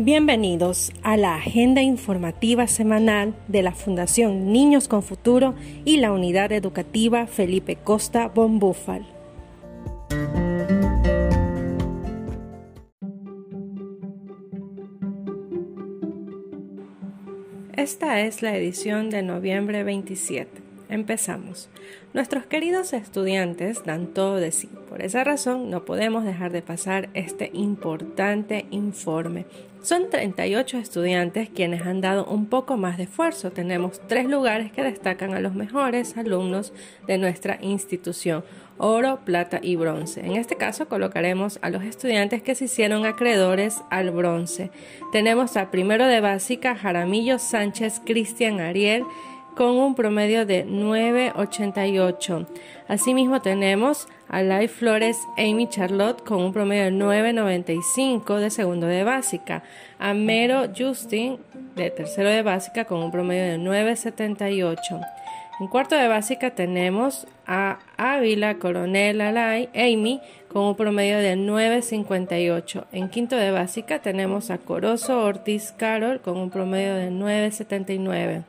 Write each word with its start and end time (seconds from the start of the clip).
Bienvenidos 0.00 0.92
a 1.02 1.16
la 1.16 1.34
agenda 1.34 1.82
informativa 1.82 2.68
semanal 2.68 3.34
de 3.48 3.64
la 3.64 3.72
Fundación 3.72 4.52
Niños 4.52 4.86
con 4.86 5.02
Futuro 5.02 5.56
y 5.84 5.96
la 5.96 6.12
Unidad 6.12 6.52
Educativa 6.52 7.26
Felipe 7.26 7.74
Costa 7.74 8.28
Bonbúfal. 8.28 9.04
Esta 17.76 18.20
es 18.20 18.40
la 18.40 18.56
edición 18.56 19.10
de 19.10 19.22
noviembre 19.22 19.82
27. 19.82 20.68
Empezamos. 20.88 21.68
Nuestros 22.14 22.46
queridos 22.46 22.94
estudiantes 22.94 23.84
dan 23.84 24.06
todo 24.06 24.36
de 24.36 24.52
sí. 24.52 24.68
Por 24.88 25.02
esa 25.02 25.22
razón 25.22 25.70
no 25.70 25.84
podemos 25.84 26.24
dejar 26.24 26.50
de 26.50 26.62
pasar 26.62 27.10
este 27.12 27.50
importante 27.52 28.64
informe. 28.70 29.44
Son 29.82 30.10
38 30.10 30.76
estudiantes 30.78 31.48
quienes 31.48 31.82
han 31.86 32.00
dado 32.00 32.26
un 32.26 32.46
poco 32.46 32.76
más 32.76 32.96
de 32.96 33.04
esfuerzo. 33.04 33.52
Tenemos 33.52 34.00
tres 34.06 34.28
lugares 34.28 34.72
que 34.72 34.82
destacan 34.82 35.34
a 35.34 35.40
los 35.40 35.54
mejores 35.54 36.16
alumnos 36.16 36.72
de 37.06 37.16
nuestra 37.16 37.58
institución. 37.62 38.44
Oro, 38.76 39.20
plata 39.24 39.60
y 39.62 39.76
bronce. 39.76 40.24
En 40.24 40.32
este 40.32 40.56
caso 40.56 40.88
colocaremos 40.88 41.58
a 41.62 41.70
los 41.70 41.84
estudiantes 41.84 42.42
que 42.42 42.54
se 42.54 42.66
hicieron 42.66 43.06
acreedores 43.06 43.82
al 43.90 44.10
bronce. 44.10 44.70
Tenemos 45.12 45.56
a 45.56 45.70
primero 45.70 46.06
de 46.06 46.20
básica 46.20 46.74
Jaramillo 46.74 47.38
Sánchez 47.38 48.00
Cristian 48.04 48.60
Ariel 48.60 49.04
con 49.58 49.76
un 49.76 49.96
promedio 49.96 50.46
de 50.46 50.64
9.88. 50.64 52.46
Asimismo 52.86 53.42
tenemos 53.42 54.06
a 54.28 54.40
Lai 54.42 54.68
Flores 54.68 55.18
Amy 55.36 55.68
Charlotte 55.68 56.22
con 56.22 56.44
un 56.44 56.52
promedio 56.52 56.84
de 56.84 56.92
9.95 56.92 58.36
de 58.36 58.50
segundo 58.50 58.86
de 58.86 59.02
básica, 59.02 59.64
a 59.98 60.14
Mero 60.14 60.66
Justin 60.78 61.38
de 61.74 61.90
tercero 61.90 62.28
de 62.30 62.42
básica 62.42 62.84
con 62.84 63.02
un 63.02 63.10
promedio 63.10 63.42
de 63.42 63.58
9.78. 63.58 65.04
En 65.58 65.66
cuarto 65.66 65.96
de 65.96 66.06
básica 66.06 66.50
tenemos 66.50 67.26
a 67.44 67.80
Ávila 67.96 68.58
Coronel 68.58 69.20
Alay 69.20 69.70
Amy 69.74 70.20
con 70.46 70.66
un 70.66 70.76
promedio 70.76 71.18
de 71.18 71.36
9.58. 71.36 72.84
En 72.92 73.08
quinto 73.08 73.34
de 73.34 73.50
básica 73.50 73.98
tenemos 73.98 74.52
a 74.52 74.58
Corozo 74.58 75.20
Ortiz 75.20 75.74
Carol 75.76 76.20
con 76.20 76.36
un 76.36 76.50
promedio 76.50 76.94
de 76.94 77.10
9.79. 77.10 78.44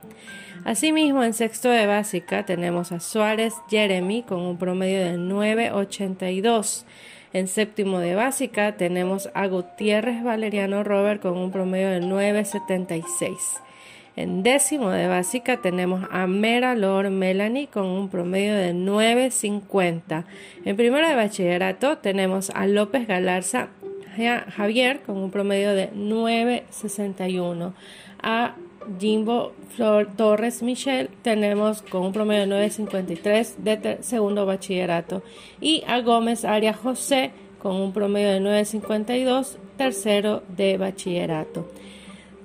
Asimismo, 0.65 1.23
en 1.23 1.33
sexto 1.33 1.69
de 1.69 1.85
básica 1.85 2.45
tenemos 2.45 2.91
a 2.91 2.99
Suárez 2.99 3.53
Jeremy 3.69 4.23
con 4.23 4.41
un 4.41 4.57
promedio 4.57 4.99
de 4.99 5.17
9.82. 5.17 6.83
En 7.31 7.47
séptimo 7.47 7.99
de 7.99 8.15
básica 8.15 8.75
tenemos 8.75 9.29
a 9.33 9.47
Gutiérrez 9.47 10.23
Valeriano 10.23 10.83
Robert 10.83 11.21
con 11.21 11.37
un 11.37 11.51
promedio 11.51 11.89
de 11.89 12.01
9.76. 12.01 13.35
En 14.15 14.43
décimo 14.43 14.89
de 14.89 15.07
básica 15.07 15.61
tenemos 15.61 16.05
a 16.11 16.27
Mera 16.27 16.75
Lord 16.75 17.11
Melanie 17.11 17.67
con 17.67 17.85
un 17.85 18.09
promedio 18.09 18.53
de 18.55 18.73
9.50. 18.73 20.25
En 20.65 20.75
primero 20.75 21.07
de 21.07 21.15
bachillerato 21.15 21.99
tenemos 21.99 22.49
a 22.49 22.67
López 22.67 23.07
Galarza 23.07 23.69
Javier 24.49 25.01
con 25.05 25.17
un 25.17 25.31
promedio 25.31 25.73
de 25.73 25.91
9.61. 25.93 27.73
A 28.21 28.55
Jimbo 28.99 29.53
Flor 29.75 30.07
Torres 30.15 30.63
Michelle 30.63 31.09
tenemos 31.21 31.81
con 31.81 32.03
un 32.03 32.13
promedio 32.13 32.47
de 32.47 32.69
9.53 32.69 33.55
de 33.57 33.97
segundo 34.01 34.45
bachillerato 34.45 35.23
y 35.61 35.83
a 35.87 36.01
Gómez 36.01 36.45
Arias 36.45 36.77
José 36.77 37.31
con 37.61 37.75
un 37.75 37.93
promedio 37.93 38.29
de 38.29 38.41
9.52 38.41 39.57
tercero 39.77 40.43
de 40.55 40.77
bachillerato. 40.77 41.67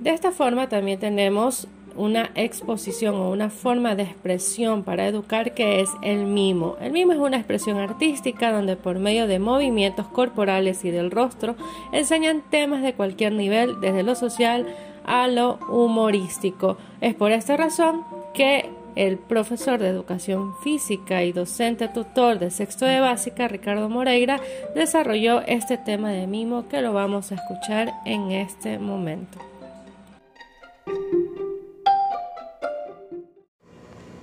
De 0.00 0.10
esta 0.10 0.32
forma 0.32 0.68
también 0.68 0.98
tenemos 0.98 1.68
una 1.96 2.30
exposición 2.34 3.14
o 3.14 3.30
una 3.30 3.50
forma 3.50 3.94
de 3.94 4.02
expresión 4.02 4.82
para 4.82 5.06
educar 5.06 5.54
que 5.54 5.80
es 5.80 5.90
el 6.02 6.26
mimo. 6.26 6.76
El 6.80 6.92
mimo 6.92 7.12
es 7.12 7.18
una 7.18 7.36
expresión 7.36 7.78
artística 7.78 8.52
donde 8.52 8.76
por 8.76 8.98
medio 8.98 9.26
de 9.26 9.38
movimientos 9.38 10.06
corporales 10.08 10.84
y 10.84 10.90
del 10.90 11.10
rostro 11.10 11.54
enseñan 11.92 12.42
temas 12.50 12.82
de 12.82 12.94
cualquier 12.94 13.32
nivel, 13.32 13.80
desde 13.80 14.02
lo 14.02 14.14
social 14.14 14.66
a 15.04 15.28
lo 15.28 15.58
humorístico. 15.68 16.76
Es 17.00 17.14
por 17.14 17.32
esta 17.32 17.56
razón 17.56 18.04
que 18.32 18.70
el 18.96 19.18
profesor 19.18 19.80
de 19.80 19.88
educación 19.88 20.54
física 20.62 21.24
y 21.24 21.32
docente 21.32 21.88
tutor 21.88 22.38
de 22.38 22.50
sexto 22.50 22.86
de 22.86 23.00
básica, 23.00 23.48
Ricardo 23.48 23.88
Moreira, 23.88 24.40
desarrolló 24.74 25.40
este 25.42 25.78
tema 25.78 26.10
de 26.10 26.26
mimo 26.26 26.68
que 26.68 26.80
lo 26.80 26.92
vamos 26.92 27.32
a 27.32 27.36
escuchar 27.36 27.92
en 28.04 28.30
este 28.30 28.78
momento. 28.78 29.38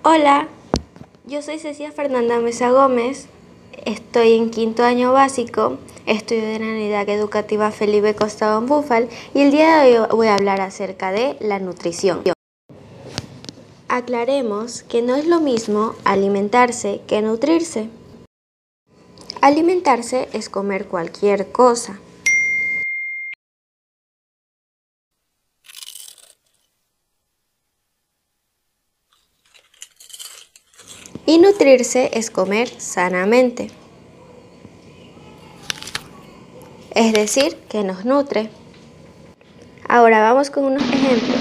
Hola, 0.03 0.47
yo 1.25 1.41
soy 1.41 1.59
Cecilia 1.59 1.91
Fernanda 1.91 2.39
Mesa 2.39 2.71
Gómez, 2.71 3.29
estoy 3.85 4.33
en 4.33 4.49
quinto 4.49 4.83
año 4.83 5.13
básico, 5.13 5.77
estudio 6.05 6.43
de 6.43 6.59
la 6.59 6.65
unidad 6.65 7.09
educativa 7.09 7.71
Felipe 7.71 8.15
Costa 8.15 8.57
Búfal 8.59 9.09
y 9.33 9.41
el 9.41 9.51
día 9.51 9.81
de 9.83 9.99
hoy 9.99 10.07
voy 10.11 10.27
a 10.27 10.35
hablar 10.35 10.61
acerca 10.61 11.11
de 11.11 11.37
la 11.39 11.59
nutrición. 11.59 12.21
Aclaremos 13.87 14.83
que 14.83 15.01
no 15.01 15.15
es 15.15 15.27
lo 15.27 15.41
mismo 15.41 15.95
alimentarse 16.05 17.01
que 17.07 17.21
nutrirse. 17.21 17.89
Alimentarse 19.41 20.29
es 20.33 20.49
comer 20.49 20.87
cualquier 20.87 21.51
cosa, 21.51 21.99
Y 31.31 31.37
nutrirse 31.37 32.11
es 32.11 32.29
comer 32.29 32.67
sanamente. 32.77 33.71
Es 36.93 37.13
decir, 37.13 37.55
que 37.69 37.85
nos 37.85 38.03
nutre. 38.03 38.49
Ahora 39.87 40.19
vamos 40.19 40.49
con 40.49 40.65
unos 40.65 40.83
ejemplos. 40.83 41.39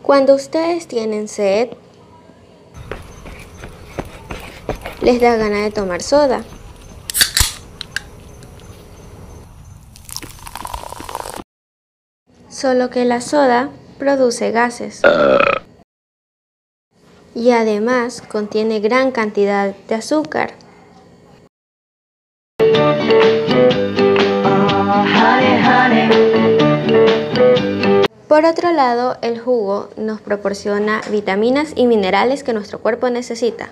Cuando 0.00 0.34
ustedes 0.34 0.86
tienen 0.88 1.28
sed, 1.28 1.68
les 5.02 5.20
da 5.20 5.36
ganas 5.36 5.64
de 5.64 5.70
tomar 5.70 6.00
soda. 6.00 6.42
Solo 12.48 12.88
que 12.88 13.04
la 13.04 13.20
soda 13.20 13.68
produce 13.98 14.50
gases 14.50 15.02
y 17.34 17.50
además 17.50 18.22
contiene 18.22 18.80
gran 18.80 19.10
cantidad 19.10 19.74
de 19.88 19.94
azúcar. 19.94 20.54
Por 28.28 28.46
otro 28.46 28.72
lado, 28.72 29.16
el 29.20 29.38
jugo 29.38 29.90
nos 29.96 30.20
proporciona 30.20 31.02
vitaminas 31.10 31.72
y 31.76 31.86
minerales 31.86 32.42
que 32.42 32.52
nuestro 32.52 32.78
cuerpo 32.80 33.10
necesita. 33.10 33.68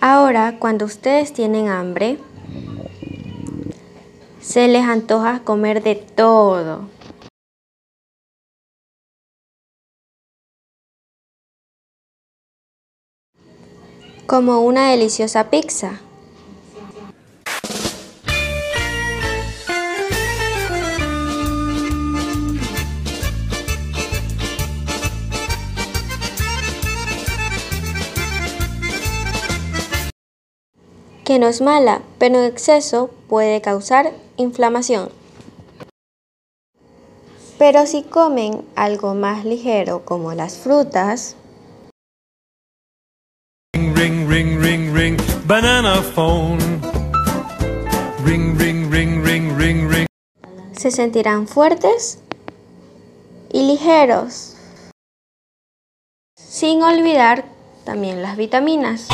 Ahora, 0.00 0.56
cuando 0.58 0.84
ustedes 0.84 1.32
tienen 1.32 1.68
hambre, 1.68 2.18
se 4.40 4.68
les 4.68 4.84
antoja 4.84 5.40
comer 5.44 5.82
de 5.82 5.94
todo. 5.94 6.93
Como 14.26 14.60
una 14.60 14.90
deliciosa 14.90 15.50
pizza. 15.50 16.00
que 31.24 31.38
no 31.38 31.48
es 31.48 31.62
mala, 31.62 32.02
pero 32.18 32.38
en 32.38 32.44
exceso 32.44 33.10
puede 33.28 33.60
causar 33.60 34.12
inflamación. 34.36 35.08
Pero 37.58 37.86
si 37.86 38.02
comen 38.02 38.64
algo 38.76 39.14
más 39.14 39.44
ligero 39.44 40.04
como 40.04 40.34
las 40.34 40.58
frutas, 40.58 41.36
ring, 43.94 44.28
ring, 44.28 44.60
ring, 44.60 44.92
ring, 44.92 45.16
banana 45.46 46.02
phone. 46.02 46.58
Ring, 48.24 48.56
ring, 48.58 48.90
ring, 48.90 49.22
ring, 49.22 49.56
ring, 49.56 49.88
ring. 49.88 50.06
Se 50.72 50.90
sentirán 50.90 51.46
fuertes 51.46 52.20
y 53.52 53.66
ligeros. 53.66 54.56
Sin 56.36 56.82
olvidar 56.82 57.44
también 57.84 58.22
las 58.22 58.36
vitaminas. 58.36 59.08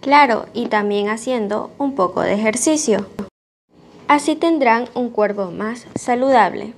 Claro, 0.00 0.46
y 0.54 0.66
también 0.66 1.08
haciendo 1.08 1.72
un 1.78 1.94
poco 1.94 2.20
de 2.20 2.34
ejercicio. 2.34 3.06
Así 4.08 4.36
tendrán 4.36 4.88
un 4.94 5.10
cuerpo 5.10 5.50
más 5.50 5.86
saludable. 5.96 6.74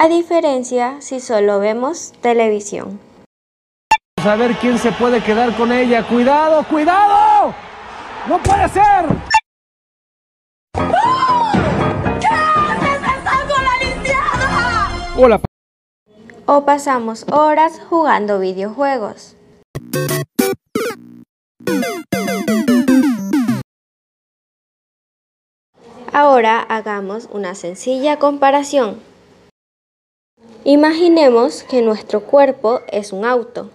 A 0.00 0.06
diferencia 0.06 1.00
si 1.00 1.18
solo 1.18 1.58
vemos 1.58 2.12
televisión. 2.20 3.00
A 4.24 4.36
ver 4.36 4.54
quién 4.58 4.78
se 4.78 4.92
puede 4.92 5.20
quedar 5.20 5.56
con 5.56 5.72
ella. 5.72 6.06
¡Cuidado, 6.06 6.62
cuidado! 6.68 7.52
¡No 8.28 8.40
puede 8.40 8.68
ser! 8.68 9.06
¿Qué 12.20 12.28
haces 12.28 13.00
besando 13.02 13.56
a 13.56 13.62
la 13.64 13.76
lisiada? 13.82 15.14
Hola. 15.16 15.40
O 16.46 16.64
pasamos 16.64 17.26
horas 17.32 17.80
jugando 17.90 18.38
videojuegos. 18.38 19.34
Ahora 26.12 26.60
hagamos 26.60 27.28
una 27.32 27.56
sencilla 27.56 28.20
comparación. 28.20 29.07
Imaginemos 30.70 31.62
que 31.62 31.80
nuestro 31.80 32.24
cuerpo 32.24 32.82
es 32.92 33.14
un 33.14 33.24
auto, 33.24 33.70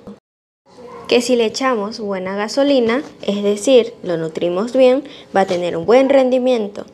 que 1.07 1.21
si 1.21 1.35
le 1.35 1.47
echamos 1.47 1.99
buena 1.99 2.35
gasolina, 2.35 3.01
es 3.23 3.41
decir, 3.41 3.95
lo 4.03 4.15
nutrimos 4.15 4.75
bien, 4.75 5.03
va 5.35 5.41
a 5.41 5.47
tener 5.47 5.75
un 5.75 5.87
buen 5.87 6.07
rendimiento. 6.09 6.85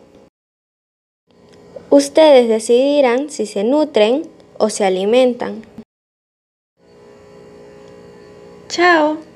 Ustedes 1.89 2.47
decidirán 2.47 3.29
si 3.29 3.45
se 3.45 3.65
nutren 3.65 4.29
o 4.57 4.69
se 4.69 4.85
alimentan. 4.85 5.65
Chao. 8.69 9.28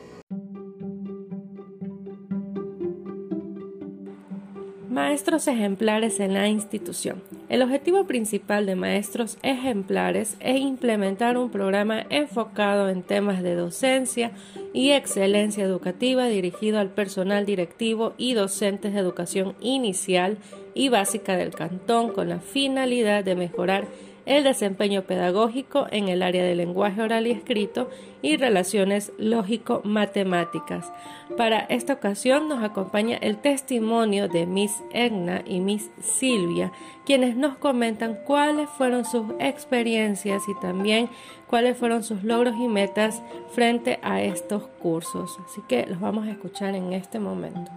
Maestros 4.94 5.48
ejemplares 5.48 6.20
en 6.20 6.36
la 6.36 6.48
institución. 6.48 7.24
El 7.50 7.64
objetivo 7.64 8.06
principal 8.06 8.68
de 8.68 8.76
Maestros 8.76 9.40
ejemplares 9.42 10.38
es 10.40 10.60
implementar 10.62 11.36
un 11.40 11.50
programa 11.50 12.06
enfocado 12.12 12.88
en 12.90 13.02
temas 13.02 13.42
de 13.42 13.56
docencia 13.56 14.34
y 14.72 14.92
excelencia 14.92 15.64
educativa 15.64 16.28
dirigido 16.28 16.78
al 16.78 16.92
personal 16.92 17.48
directivo 17.48 18.14
y 18.20 18.36
docentes 18.36 18.94
de 18.94 19.00
educación 19.00 19.56
inicial 19.62 20.38
y 20.76 20.90
básica 20.90 21.38
del 21.38 21.56
cantón 21.56 22.14
con 22.14 22.30
la 22.30 22.38
finalidad 22.38 23.24
de 23.24 23.34
mejorar 23.34 23.88
el 24.26 24.44
desempeño 24.44 25.04
pedagógico 25.04 25.88
en 25.92 26.08
el 26.08 26.24
área 26.24 26.44
de 26.44 26.56
lenguaje 26.56 27.02
oral 27.02 27.28
y 27.28 27.32
escrito 27.32 27.90
y 28.22 28.38
relaciones 28.38 29.12
lógico-matemáticas. 29.18 30.92
Para 31.38 31.60
esta 31.60 31.94
ocasión 31.94 32.48
nos 32.48 32.64
acompaña 32.64 33.18
el 33.18 33.38
testimonio 33.38 34.28
de 34.28 34.46
Miss 34.46 34.84
Egna 34.94 35.42
y 35.46 35.60
Miss 35.60 35.90
Silvia, 36.02 36.72
quienes 37.06 37.36
nos 37.36 37.58
comentan 37.58 38.16
cuáles 38.26 38.70
fueron 38.70 39.06
sus 39.06 39.26
experiencias 39.40 40.44
y 40.48 40.60
también 40.60 41.10
cuáles 41.48 41.78
fueron 41.78 42.04
sus 42.04 42.24
logros 42.24 42.56
y 42.58 42.68
metas 42.68 43.22
frente 43.52 44.00
a 44.04 44.22
estos 44.22 44.68
cursos. 44.68 45.38
Así 45.46 45.62
que 45.68 45.86
los 45.86 46.00
vamos 46.00 46.28
a 46.28 46.32
escuchar 46.32 46.76
en 46.76 46.94
este 46.94 47.20
momento. 47.20 47.72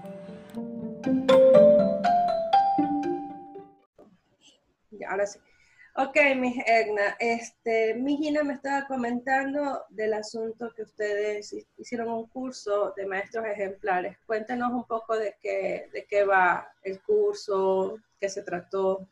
Ahora 5.08 5.26
sí. 5.26 5.38
Ok, 5.98 6.14
mis 6.36 6.58
Egna, 6.66 7.16
este, 7.18 7.94
mi 7.94 8.18
Gina 8.18 8.44
me 8.44 8.52
estaba 8.52 8.86
comentando 8.86 9.80
del 9.88 10.12
asunto 10.12 10.70
que 10.76 10.82
ustedes 10.82 11.56
hicieron 11.78 12.10
un 12.10 12.26
curso 12.26 12.92
de 12.94 13.06
maestros 13.06 13.46
ejemplares. 13.46 14.18
Cuéntenos 14.26 14.74
un 14.74 14.84
poco 14.84 15.16
de 15.16 15.36
qué, 15.40 15.88
de 15.94 16.04
qué 16.04 16.24
va 16.24 16.68
el 16.82 17.00
curso, 17.00 17.96
qué 18.20 18.28
se 18.28 18.42
trató. 18.42 19.08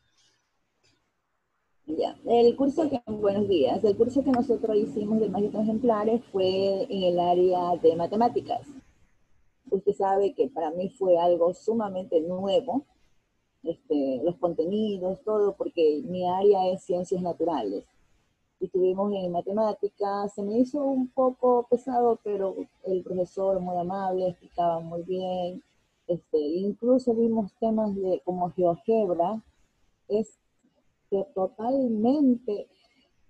Ya, 1.86 2.18
el 2.26 2.54
curso 2.54 2.90
que, 2.90 3.00
buenos 3.06 3.48
días, 3.48 3.82
el 3.82 3.96
curso 3.96 4.22
que 4.22 4.32
nosotros 4.32 4.76
hicimos 4.76 5.20
de 5.20 5.30
maestros 5.30 5.62
ejemplares 5.62 6.22
fue 6.32 6.82
en 6.82 7.02
el 7.02 7.18
área 7.18 7.80
de 7.80 7.96
matemáticas. 7.96 8.60
Usted 9.70 9.92
sabe 9.94 10.34
que 10.34 10.48
para 10.48 10.70
mí 10.70 10.90
fue 10.90 11.16
algo 11.16 11.54
sumamente 11.54 12.20
nuevo, 12.20 12.84
este, 13.64 14.20
los 14.22 14.36
contenidos, 14.36 15.20
todo, 15.24 15.54
porque 15.54 16.02
mi 16.04 16.28
área 16.28 16.68
es 16.68 16.82
ciencias 16.84 17.22
naturales. 17.22 17.84
Y 18.60 18.66
estuvimos 18.66 19.12
en 19.14 19.32
matemáticas, 19.32 20.34
se 20.34 20.42
me 20.42 20.58
hizo 20.58 20.82
un 20.82 21.08
poco 21.08 21.66
pesado, 21.68 22.18
pero 22.22 22.56
el 22.84 23.02
profesor 23.02 23.60
muy 23.60 23.76
amable, 23.76 24.28
explicaba 24.28 24.80
muy 24.80 25.02
bien. 25.02 25.62
Este, 26.06 26.38
incluso 26.38 27.14
vimos 27.14 27.52
temas 27.58 27.94
de 27.94 28.20
como 28.24 28.50
GeoGebra, 28.50 29.42
es 30.08 30.38
totalmente 31.34 32.68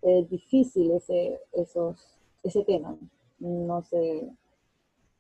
eh, 0.03 0.27
difícil 0.29 0.91
ese, 0.93 1.41
esos, 1.53 2.19
ese 2.43 2.65
tema. 2.65 2.97
No 3.39 3.83
sé, 3.83 4.29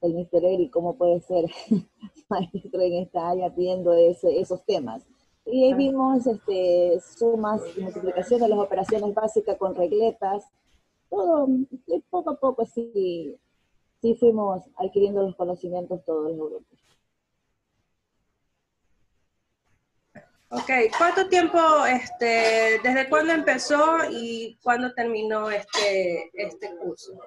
el 0.00 0.14
Mr. 0.14 0.44
Eric, 0.44 0.70
cómo 0.70 0.96
puede 0.96 1.20
ser 1.20 1.46
maestro 2.28 2.80
en 2.80 2.94
esta 2.94 3.30
área 3.30 3.48
viendo 3.48 3.92
esos 3.94 4.64
temas. 4.64 5.04
Y 5.46 5.64
ahí 5.64 5.74
vimos 5.74 6.26
este, 6.26 7.00
sumas 7.00 7.60
y 7.76 7.80
multiplicaciones, 7.80 8.48
de 8.48 8.54
las 8.54 8.64
operaciones 8.64 9.14
básicas 9.14 9.56
con 9.58 9.74
regletas, 9.74 10.44
todo, 11.10 11.46
poco 12.10 12.30
a 12.30 12.40
poco 12.40 12.64
sí, 12.66 13.38
sí 14.00 14.14
fuimos 14.14 14.62
adquiriendo 14.76 15.22
los 15.22 15.36
conocimientos 15.36 16.04
todos 16.04 16.30
los 16.30 16.50
grupos. 16.50 16.78
Ok, 20.50 20.70
¿cuánto 20.96 21.28
tiempo, 21.28 21.58
este, 21.84 22.78
desde 22.82 23.08
cuándo 23.08 23.32
empezó 23.32 23.98
y 24.08 24.56
cuándo 24.62 24.94
terminó 24.94 25.50
este, 25.50 26.30
este 26.32 26.76
curso? 26.76 27.18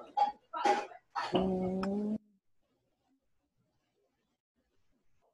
Mm, 1.34 1.67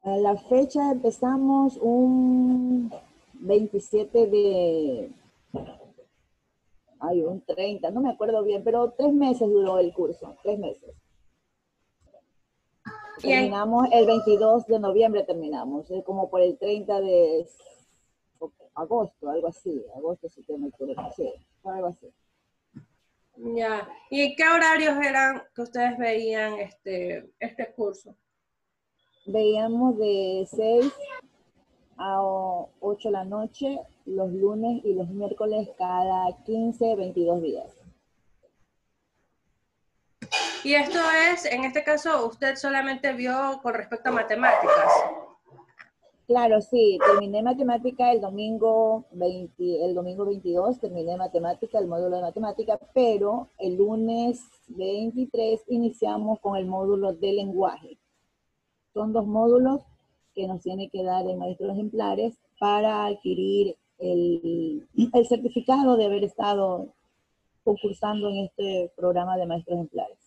A 0.05 0.17
la 0.19 0.37
fecha 0.37 0.91
empezamos 0.91 1.79
un 1.79 2.93
27 3.41 4.27
de... 4.27 5.11
Ay, 7.01 7.23
un 7.23 7.41
30, 7.41 7.91
no 7.91 8.03
me 8.03 8.11
acuerdo 8.11 8.43
bien, 8.45 8.63
pero 8.63 8.93
tres 8.93 9.15
meses 9.15 9.49
duró 9.49 9.79
el 9.79 9.95
curso, 9.95 10.37
tres 10.43 10.59
meses. 10.59 10.95
Terminamos 13.19 13.89
el 13.93 14.07
22 14.07 14.67
de 14.67 14.79
noviembre, 14.79 15.23
terminamos, 15.23 15.91
es 15.91 16.05
como 16.05 16.29
por 16.29 16.43
el 16.43 16.59
30 16.59 17.01
de 17.01 17.47
agosto, 18.75 19.31
algo 19.31 19.49
así, 19.49 19.85
agosto, 19.97 20.29
septiembre, 20.29 20.71
octubre, 20.71 20.95
sí, 21.17 21.33
algo 21.65 21.87
así. 21.87 22.13
Ya, 23.37 23.89
¿y 24.11 24.37
qué 24.37 24.45
horarios 24.49 24.97
eran 24.97 25.43
que 25.55 25.63
ustedes 25.63 25.97
veían 25.97 26.59
este, 26.59 27.31
este 27.41 27.73
curso? 27.73 28.15
Veíamos 29.27 29.99
de 29.99 30.47
6 30.51 30.93
a 31.97 32.23
8 32.23 33.09
de 33.09 33.13
la 33.13 33.25
noche 33.25 33.81
los 34.07 34.31
lunes 34.33 34.85
y 34.85 34.95
los 34.95 35.09
miércoles 35.09 35.69
cada 35.79 36.37
15, 36.45 36.97
22 36.97 37.43
días. 37.43 37.71
Y 40.63 40.75
esto 40.75 40.99
es, 41.31 41.45
en 41.45 41.65
este 41.65 41.85
caso, 41.85 42.27
usted 42.27 42.57
solamente 42.57 43.13
vio 43.13 43.61
con 43.63 43.75
respecto 43.75 44.09
a 44.09 44.13
matemáticas. 44.13 44.93
Claro, 46.27 46.63
sí, 46.63 46.99
terminé 47.07 47.43
matemática 47.43 48.11
el 48.11 48.23
domingo, 48.23 49.05
20, 49.13 49.85
el 49.85 49.95
domingo 49.95 50.25
22, 50.25 50.81
terminé 50.81 51.19
matemática, 51.19 51.79
el 51.79 51.87
módulo 51.87 52.17
de 52.17 52.23
matemática, 52.23 52.79
pero 52.95 53.51
el 53.59 53.77
lunes 53.77 54.41
23 54.69 55.65
iniciamos 55.69 56.41
con 56.41 56.57
el 56.57 56.65
módulo 56.65 57.13
de 57.13 57.33
lenguaje. 57.35 57.99
Son 58.95 59.13
dos 59.13 59.27
módulos 59.27 59.83
que 60.37 60.47
nos 60.47 60.63
tiene 60.63 60.89
que 60.89 61.03
dar 61.03 61.27
el 61.27 61.37
maestro 61.37 61.73
ejemplares 61.73 62.35
para 62.61 63.07
adquirir 63.07 63.77
el, 63.99 64.87
certificado 65.29 65.97
de 65.97 66.07
haber 66.07 66.23
estado 66.23 66.89
concursando 67.65 68.31
en 68.31 68.45
este 68.45 68.93
programa 68.97 69.37
de 69.37 69.47
maestros 69.47 69.79
ejemplares. 69.79 70.19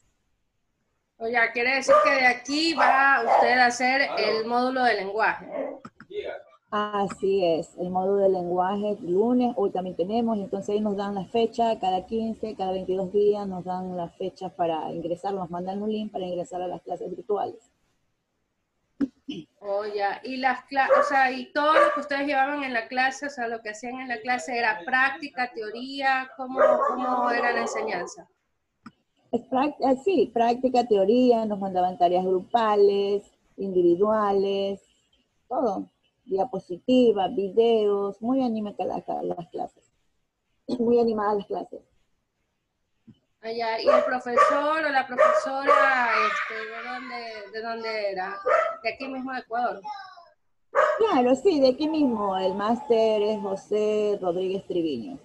Oye, 1.20 1.38
quiere 1.54 1.76
decir 1.76 1.96
que 2.04 2.12
de 2.12 2.28
aquí 2.28 2.74
va 2.74 3.24
usted 3.26 3.58
a 3.58 3.68
hacer 3.68 4.02
el 4.18 4.46
módulo 4.46 4.84
de 4.84 4.96
lenguaje. 4.96 5.48
Así 6.70 7.46
es, 7.46 7.70
el 7.78 7.90
módulo 7.90 8.24
de 8.24 8.30
lenguaje 8.30 8.98
lunes, 9.02 9.54
hoy 9.56 9.72
también 9.72 9.96
tenemos, 9.96 10.38
entonces 10.38 10.76
ahí 10.76 10.82
nos 10.82 10.98
dan 10.98 11.16
la 11.16 11.24
fecha, 11.26 11.80
cada 11.80 12.06
15, 12.06 12.56
cada 12.56 12.74
22 12.74 13.14
días 13.14 13.48
nos 13.48 13.64
dan 13.64 13.96
la 13.96 14.10
fecha 14.10 14.50
para 14.50 14.92
ingresar, 14.92 15.34
nos 15.34 15.50
mandan 15.50 15.82
un 15.82 15.90
link 15.90 16.12
para 16.12 16.26
ingresar 16.26 16.62
a 16.62 16.68
las 16.68 16.82
clases 16.82 17.10
virtuales. 17.10 17.72
Oh, 19.60 19.86
ya. 19.86 20.22
Y 20.24 20.38
las 20.38 20.64
o 20.64 21.04
sea, 21.04 21.32
y 21.32 21.52
todo 21.52 21.74
lo 21.74 21.94
que 21.94 22.00
ustedes 22.00 22.28
llevaban 22.28 22.64
en 22.64 22.74
la 22.74 22.88
clase, 22.88 23.26
o 23.26 23.30
sea, 23.30 23.48
lo 23.48 23.62
que 23.62 23.70
hacían 23.70 24.00
en 24.00 24.08
la 24.08 24.22
clase 24.22 24.58
era 24.58 24.80
práctica, 24.86 25.52
teoría, 25.54 26.30
¿cómo, 26.38 26.60
cómo 26.88 27.30
era 27.32 27.52
la 27.52 27.62
enseñanza? 27.62 28.28
Eh, 29.32 29.98
sí, 30.04 30.32
práctica, 30.34 30.86
teoría, 30.86 31.46
nos 31.46 31.60
mandaban 31.60 31.98
tareas 31.98 32.26
grupales, 32.26 33.24
individuales, 33.58 34.82
todo. 35.48 35.90
Diapositivas, 36.26 37.34
videos, 37.36 38.22
muy 38.22 38.44
animadas 38.44 39.04
las 39.24 39.48
clases. 39.50 39.84
Muy 40.80 41.00
animadas 41.00 41.38
las 41.38 41.48
clases. 41.48 41.87
Allá, 43.48 43.80
¿y 43.80 43.88
el 43.88 44.04
profesor 44.04 44.84
o 44.84 44.90
la 44.90 45.08
profesora, 45.08 46.10
este, 46.28 46.54
¿de, 46.54 46.84
dónde, 46.84 47.52
¿de 47.54 47.62
dónde 47.62 48.12
era? 48.12 48.38
¿De 48.84 48.90
aquí 48.90 49.08
mismo 49.08 49.32
de 49.32 49.40
Ecuador? 49.40 49.82
Claro, 50.98 51.34
sí, 51.34 51.62
de 51.62 51.70
aquí 51.70 51.88
mismo. 51.88 52.38
El 52.38 52.56
máster 52.56 53.22
es 53.22 53.40
José 53.40 54.20
Rodríguez 54.22 54.68
Triviño. 54.68 55.18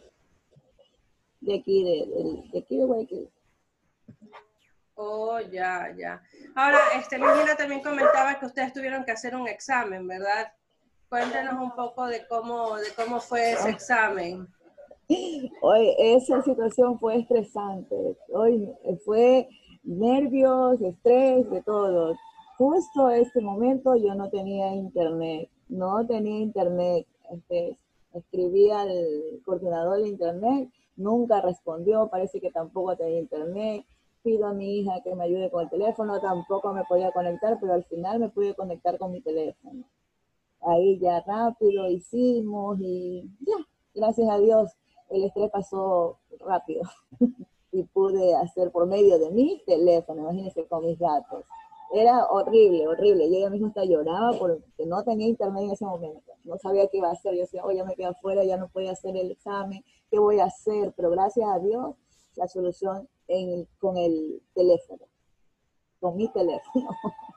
De 1.41 1.59
aquí, 1.59 1.83
de, 1.83 2.45
de 2.53 2.59
aquí 2.61 2.77
de 2.77 2.85
Guayaquil. 2.85 3.29
Oh, 4.95 5.41
ya, 5.41 5.93
ya. 5.99 6.23
Ahora, 6.55 6.79
este, 6.95 7.19
Lina 7.19 7.57
también 7.57 7.83
comentaba 7.83 8.39
que 8.39 8.47
ustedes 8.47 8.73
tuvieron 8.73 9.05
que 9.05 9.11
hacer 9.11 9.35
un 9.35 9.49
examen, 9.49 10.07
¿verdad? 10.07 10.53
Cuéntenos 11.09 11.55
un 11.55 11.75
poco 11.75 12.07
de 12.07 12.25
cómo, 12.29 12.77
de 12.77 12.93
cómo 12.95 13.21
fue 13.21 13.55
ese 13.55 13.71
examen. 13.71 14.47
Hoy 15.63 15.95
esa 15.99 16.43
situación 16.43 16.99
fue 16.99 17.17
estresante. 17.17 18.17
Hoy 18.33 18.69
fue 19.05 19.49
nervios, 19.85 20.81
estrés, 20.81 21.49
de 21.51 21.63
todo. 21.63 22.15
Justo 22.59 23.11
este 23.11 23.41
momento 23.41 23.97
yo 23.97 24.15
no 24.15 24.29
tenía 24.31 24.75
internet, 24.75 25.49
no 25.69 26.07
tenía 26.07 26.41
internet. 26.41 27.07
Este, 27.31 27.79
escribí 28.15 28.71
al 28.71 28.91
coordinador 29.45 30.03
de 30.03 30.09
internet, 30.09 30.71
nunca 30.97 31.41
respondió, 31.41 32.09
parece 32.09 32.41
que 32.41 32.51
tampoco 32.51 32.97
tenía 32.97 33.21
internet 33.21 33.85
pido 34.23 34.47
a 34.47 34.53
mi 34.53 34.79
hija 34.79 35.03
que 35.03 35.15
me 35.15 35.25
ayude 35.25 35.51
con 35.51 35.65
el 35.65 35.71
teléfono, 35.71 36.21
tampoco 36.21 36.73
me 36.73 36.85
podía 36.85 37.11
conectar, 37.13 37.59
pero 37.61 37.75
al 37.75 37.85
final 37.85 38.21
me 38.21 38.29
pude 38.29 38.55
conectar 38.55 38.99
con 38.99 39.13
mi 39.13 39.21
teléfono. 39.21 39.85
Ahí 40.61 40.99
ya 41.01 41.21
rápido 41.27 41.89
hicimos 41.91 42.79
y 42.81 43.29
ya, 43.41 43.57
gracias 43.95 44.29
a 44.31 44.39
Dios, 44.39 44.71
el 45.13 45.25
estrés 45.25 45.51
pasó 45.51 46.19
rápido 46.41 46.83
y 47.73 47.83
pude 47.85 48.35
hacer 48.35 48.71
por 48.71 48.87
medio 48.87 49.19
de 49.19 49.31
mi 49.31 49.63
teléfono, 49.67 50.23
imagínense 50.23 50.67
con 50.67 50.85
mis 50.85 50.99
datos. 50.99 51.45
Era 51.95 52.25
horrible, 52.27 52.89
horrible. 52.89 53.31
Yo 53.31 53.41
ya 53.41 53.51
mismo 53.51 53.67
hasta 53.67 53.85
lloraba 53.85 54.33
porque 54.39 54.87
no 54.87 55.05
tenía 55.05 55.29
internet 55.29 55.65
en 55.65 55.71
ese 55.73 55.85
momento. 55.85 56.33
No 56.45 56.57
sabía 56.57 56.89
qué 56.89 56.97
iba 56.97 57.11
a 57.11 57.13
hacer. 57.13 57.35
Yo 57.35 57.43
decía, 57.43 57.63
oye, 57.65 57.79
ya 57.79 57.85
me 57.85 57.95
quedé 57.95 58.07
afuera, 58.07 58.43
ya 58.45 58.57
no 58.57 58.69
podía 58.69 58.93
hacer 58.93 59.15
el 59.15 59.31
examen, 59.31 59.85
¿qué 60.11 60.19
voy 60.19 60.41
a 60.41 60.47
hacer? 60.47 60.95
Pero 60.97 61.11
gracias 61.11 61.47
a 61.47 61.59
Dios, 61.59 61.95
la 62.37 62.49
solución 62.49 63.09
con 63.79 63.97
el 63.97 64.43
teléfono, 64.55 65.07
con 66.01 66.17
mi 66.17 66.29
teléfono. 66.29 66.89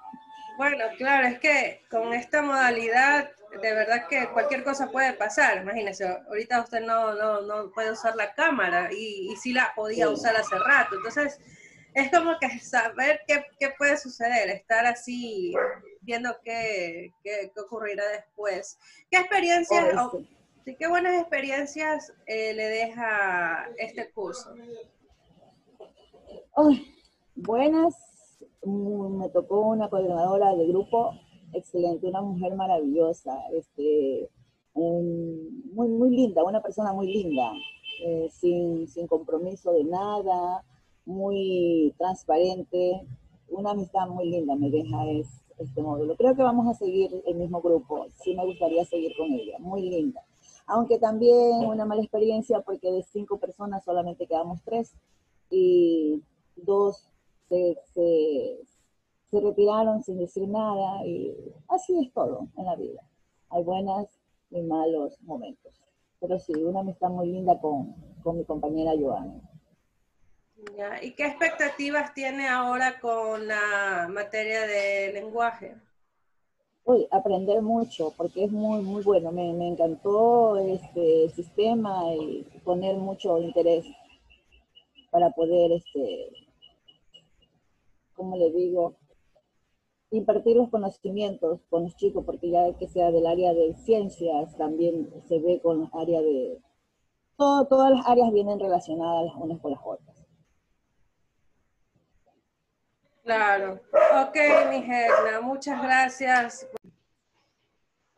Bueno, 0.58 0.86
claro, 0.98 1.28
es 1.28 1.40
que 1.40 1.82
con 1.92 2.14
esta 2.14 2.42
modalidad, 2.42 3.30
de 3.62 3.74
verdad 3.74 4.08
que 4.08 4.28
cualquier 4.30 4.64
cosa 4.64 4.90
puede 4.92 5.14
pasar. 5.14 5.62
Imagínese, 5.62 6.06
ahorita 6.06 6.62
usted 6.62 6.82
no, 6.82 7.14
no, 7.16 7.42
no 7.42 7.72
puede 7.72 7.92
usar 7.92 8.16
la 8.16 8.34
cámara 8.34 8.90
y, 8.92 9.32
y 9.32 9.36
sí 9.38 9.54
la 9.54 9.72
podía 9.76 10.10
usar 10.10 10.36
hace 10.36 10.58
rato. 10.58 10.96
Entonces, 10.96 11.40
es 11.94 12.12
como 12.12 12.38
que 12.40 12.60
saber 12.60 13.22
qué, 13.28 13.44
qué 13.60 13.74
puede 13.78 13.98
suceder, 13.98 14.50
estar 14.50 14.86
así 14.86 15.54
viendo 16.02 16.36
qué, 16.44 17.14
qué, 17.24 17.52
qué 17.54 17.62
ocurrirá 17.62 18.06
después. 18.10 18.78
¿Qué 19.10 19.20
experiencias, 19.20 19.96
oh, 19.98 20.22
qué 20.66 20.88
buenas 20.88 21.22
experiencias 21.22 22.14
eh, 22.26 22.54
le 22.54 22.66
deja 22.66 23.70
este 23.78 24.12
curso? 24.12 24.54
buenas, 27.36 27.94
mm, 28.64 29.20
me 29.20 29.30
tocó 29.30 29.62
una 29.62 29.90
coordinadora 29.90 30.54
de 30.56 30.68
grupo 30.68 31.14
excelente, 31.56 32.08
una 32.08 32.22
mujer 32.22 32.56
maravillosa, 32.56 33.34
este, 33.54 34.30
muy, 34.74 35.88
muy 35.88 36.10
linda, 36.10 36.44
una 36.44 36.62
persona 36.62 36.94
muy 36.94 37.08
linda, 37.08 37.52
eh, 38.04 38.30
sin, 38.32 38.88
sin 38.88 39.08
compromiso 39.08 39.72
de 39.72 39.84
nada, 39.84 40.64
muy 41.06 41.94
transparente, 41.98 43.02
una 43.50 43.72
amistad 43.72 44.08
muy 44.08 44.30
linda 44.30 44.56
me 44.56 44.70
deja 44.70 45.06
es, 45.12 45.28
este 45.58 45.82
módulo. 45.82 46.16
Creo 46.18 46.36
que 46.36 46.44
vamos 46.44 46.68
a 46.68 46.74
seguir 46.74 47.24
el 47.26 47.36
mismo 47.36 47.62
grupo, 47.62 48.08
sí 48.24 48.36
me 48.36 48.46
gustaría 48.46 48.86
seguir 48.86 49.14
con 49.18 49.32
ella, 49.32 49.58
muy 49.60 49.90
linda. 49.90 50.22
Aunque 50.68 50.98
también 50.98 51.66
una 51.66 51.86
mala 51.86 52.02
experiencia 52.02 52.62
porque 52.62 52.92
de 52.92 53.04
cinco 53.04 53.38
personas 53.38 53.84
solamente 53.86 54.28
quedamos 54.28 54.62
tres 54.64 54.94
y 55.50 56.22
dos 56.56 57.08
se, 57.48 57.78
retiraron 59.40 60.04
sin 60.04 60.18
decir 60.18 60.48
nada 60.48 61.06
y 61.06 61.36
así 61.68 61.98
es 62.00 62.14
todo 62.14 62.48
en 62.58 62.66
la 62.66 62.76
vida. 62.76 63.02
Hay 63.50 63.64
buenos 63.64 64.08
y 64.52 64.62
malos 64.62 65.20
momentos. 65.22 65.74
Pero 66.20 66.40
sí, 66.40 66.54
una 66.54 66.80
amistad 66.80 67.10
muy 67.10 67.28
linda 67.28 67.60
con, 67.60 67.94
con 68.24 68.38
mi 68.38 68.46
compañera 68.46 68.92
Joana. 69.00 69.42
¿Y 71.02 71.12
qué 71.12 71.28
expectativas 71.28 72.14
tiene 72.14 72.48
ahora 72.48 73.00
con 73.00 73.48
la 73.48 74.08
materia 74.10 74.66
de 74.66 75.12
lenguaje? 75.14 75.76
Uy, 76.86 77.08
aprender 77.12 77.62
mucho, 77.62 78.14
porque 78.16 78.46
es 78.46 78.52
muy, 78.52 78.82
muy 78.82 79.04
bueno. 79.04 79.32
Me, 79.32 79.54
me 79.54 79.68
encantó 79.68 80.58
este 80.58 81.30
sistema 81.30 82.14
y 82.14 82.44
poner 82.64 82.96
mucho 82.96 83.40
interés 83.40 83.86
para 85.12 85.30
poder 85.32 85.72
este, 85.72 86.32
como 88.16 88.38
le 88.38 88.52
digo, 88.52 88.96
impartir 90.16 90.56
los 90.58 90.70
conocimientos 90.70 91.60
con 91.70 91.84
los 91.84 91.96
chicos, 91.96 92.24
porque 92.26 92.50
ya 92.50 92.74
que 92.78 92.88
sea 92.88 93.12
del 93.12 93.28
área 93.28 93.54
de 93.54 93.74
ciencias, 93.76 94.56
también 94.58 95.10
se 95.28 95.40
ve 95.40 95.60
con 95.62 95.90
área 95.94 96.22
de... 96.22 96.60
Todo, 97.38 97.68
todas 97.68 97.92
las 97.92 98.08
áreas 98.08 98.32
vienen 98.32 98.60
relacionadas 98.60 99.26
las 99.26 99.36
unas 99.36 99.60
con 99.60 99.72
las 99.72 99.82
otras. 99.84 100.26
Claro. 103.24 103.82
Ok, 104.22 104.38
mi 104.70 104.84
Gerna, 104.84 105.42
muchas 105.42 105.82
gracias. 105.82 106.68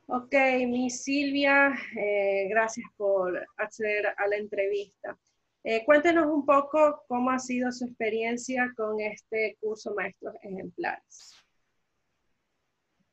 Ok, 0.07 0.33
mi 0.67 0.89
Silvia, 0.89 1.73
eh, 1.97 2.47
gracias 2.49 2.85
por 2.97 3.37
acceder 3.57 4.07
a 4.07 4.27
la 4.27 4.37
entrevista. 4.37 5.17
Eh, 5.63 5.83
cuéntenos 5.85 6.27
un 6.27 6.45
poco 6.45 7.03
cómo 7.07 7.29
ha 7.29 7.39
sido 7.39 7.71
su 7.73 7.85
experiencia 7.85 8.73
con 8.77 8.99
este 9.01 9.57
curso 9.59 9.93
Maestros 9.95 10.35
Ejemplares. 10.41 11.35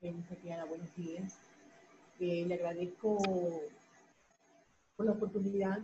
Buenos 0.04 0.94
días. 0.96 1.38
Eh, 2.20 2.44
le 2.46 2.56
agradezco 2.56 3.16
por 4.96 5.06
la 5.06 5.12
oportunidad 5.12 5.78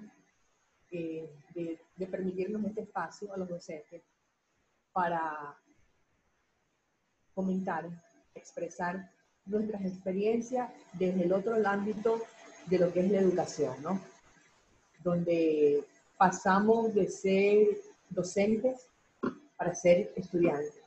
eh, 0.90 1.26
de, 1.54 1.80
de, 1.96 2.06
permitirnos 2.06 2.62
este 2.66 2.82
espacio 2.82 3.32
a 3.32 3.38
los 3.38 3.48
docentes 3.48 4.02
para 4.92 5.56
comentar, 7.34 7.88
expresar 8.34 9.10
nuestras 9.46 9.86
experiencias 9.86 10.70
desde 10.92 11.24
el 11.24 11.32
otro 11.32 11.56
ámbito 11.66 12.20
de 12.66 12.78
lo 12.78 12.92
que 12.92 13.00
es 13.00 13.10
la 13.10 13.20
educación, 13.20 13.82
¿no? 13.82 14.02
Donde 15.02 15.82
pasamos 16.18 16.92
de 16.92 17.08
ser 17.08 17.68
docentes 18.10 18.86
para 19.56 19.74
ser 19.74 20.12
estudiantes. 20.14 20.79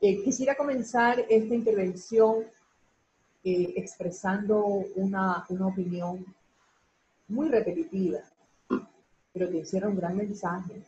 Eh, 0.00 0.22
quisiera 0.22 0.54
comenzar 0.54 1.20
esta 1.28 1.54
intervención 1.54 2.44
eh, 3.44 3.74
expresando 3.76 4.64
una, 4.94 5.44
una, 5.48 5.66
opinión 5.66 6.24
muy 7.28 7.48
repetitiva, 7.48 8.20
pero 9.32 9.50
que 9.50 9.58
hiciera 9.58 9.88
un 9.88 9.96
gran 9.96 10.16
mensaje. 10.16 10.82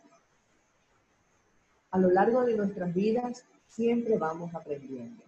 A 1.90 1.98
lo 1.98 2.10
largo 2.10 2.44
de 2.44 2.56
nuestras 2.56 2.94
vidas 2.94 3.44
siempre 3.68 4.16
vamos 4.16 4.54
aprendiendo. 4.54 5.24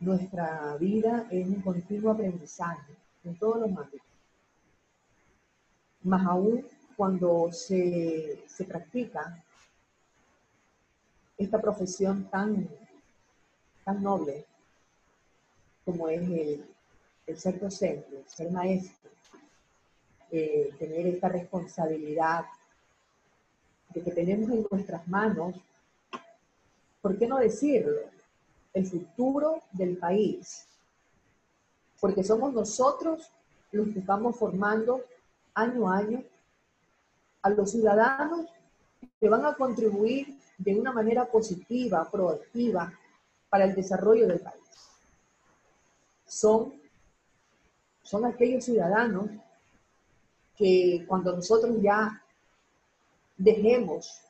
Nuestra 0.00 0.76
vida 0.76 1.26
es 1.30 1.46
un 1.46 1.60
continuo 1.60 2.12
aprendizaje 2.12 2.92
en 3.24 3.38
todos 3.38 3.60
los 3.60 3.78
ámbitos 3.78 4.14
más 6.04 6.26
aún 6.26 6.64
cuando 6.96 7.50
se, 7.50 8.44
practica 8.68 9.43
esta 11.36 11.60
profesión 11.60 12.24
tan, 12.30 12.68
tan 13.84 14.02
noble 14.02 14.44
como 15.84 16.08
es 16.08 16.22
el, 16.22 16.64
ser 17.36 17.60
docente, 17.60 18.24
ser 18.26 18.50
maestro, 18.50 19.10
eh, 20.30 20.74
tener 20.78 21.06
esta 21.06 21.28
responsabilidad 21.28 22.44
de 23.90 24.02
que 24.02 24.10
tenemos 24.10 24.50
en 24.50 24.66
nuestras 24.70 25.06
manos, 25.08 25.56
¿por 27.00 27.18
qué 27.18 27.26
no 27.26 27.38
decirlo? 27.38 28.14
el 28.74 28.86
futuro 28.86 29.62
del 29.70 29.96
país, 29.96 30.66
porque 32.00 32.24
somos 32.24 32.52
nosotros 32.52 33.30
los 33.70 33.88
que 33.88 34.00
estamos 34.00 34.36
formando 34.36 35.00
año 35.54 35.88
a 35.88 35.98
año 35.98 36.24
a 37.42 37.50
los 37.50 37.70
ciudadanos 37.70 38.46
que 39.20 39.28
van 39.28 39.44
a 39.46 39.54
contribuir 39.54 40.36
de 40.64 40.74
una 40.74 40.92
manera 40.92 41.26
positiva, 41.26 42.10
proactiva, 42.10 42.90
para 43.50 43.66
el 43.66 43.74
desarrollo 43.74 44.26
del 44.26 44.40
país. 44.40 44.62
Son, 46.26 46.72
son 48.02 48.24
aquellos 48.24 48.64
ciudadanos 48.64 49.28
que 50.56 51.04
cuando 51.06 51.36
nosotros 51.36 51.76
ya 51.82 52.22
dejemos 53.36 54.22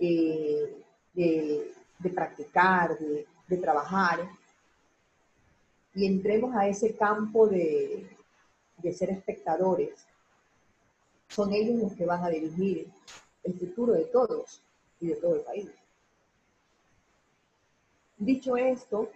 eh, 0.00 0.82
de, 1.14 2.10
practicar, 2.12 2.98
de, 2.98 3.26
de, 3.46 3.56
trabajar, 3.58 4.28
y 5.94 6.04
entremos 6.04 6.54
a 6.56 6.66
ese 6.66 6.96
campo 6.96 7.46
de, 7.46 8.10
de 8.78 8.92
ser 8.92 9.10
espectadores, 9.10 10.04
son 11.28 11.52
ellos 11.52 11.80
los 11.80 11.92
que 11.92 12.06
van 12.06 12.24
a 12.24 12.28
dirigir 12.28 12.88
el 13.44 13.54
futuro 13.54 13.92
de 13.92 14.04
todos 14.06 14.60
y 15.00 15.08
de 15.08 15.16
todo 15.16 15.36
el 15.36 15.42
país. 15.42 15.70
Dicho 18.18 18.56
esto, 18.56 19.10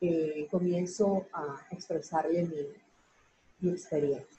eh, 0.00 0.46
comienzo 0.50 1.26
a 1.32 1.66
expresarle 1.70 2.42
mi, 2.42 2.66
mi 3.60 3.70
experiencia. 3.70 4.38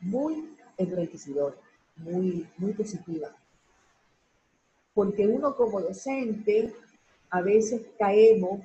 Muy 0.00 0.56
enriquecedora, 0.76 1.56
muy, 1.96 2.48
muy 2.58 2.72
positiva. 2.74 3.34
Porque 4.94 5.26
uno 5.26 5.56
como 5.56 5.80
docente 5.80 6.72
a 7.30 7.40
veces 7.42 7.82
caemos 7.98 8.60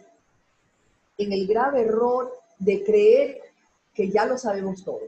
en 1.17 1.33
el 1.33 1.47
grave 1.47 1.81
error 1.81 2.31
de 2.59 2.83
creer 2.83 3.41
que 3.93 4.09
ya 4.09 4.25
lo 4.25 4.37
sabemos 4.37 4.83
todo. 4.83 5.01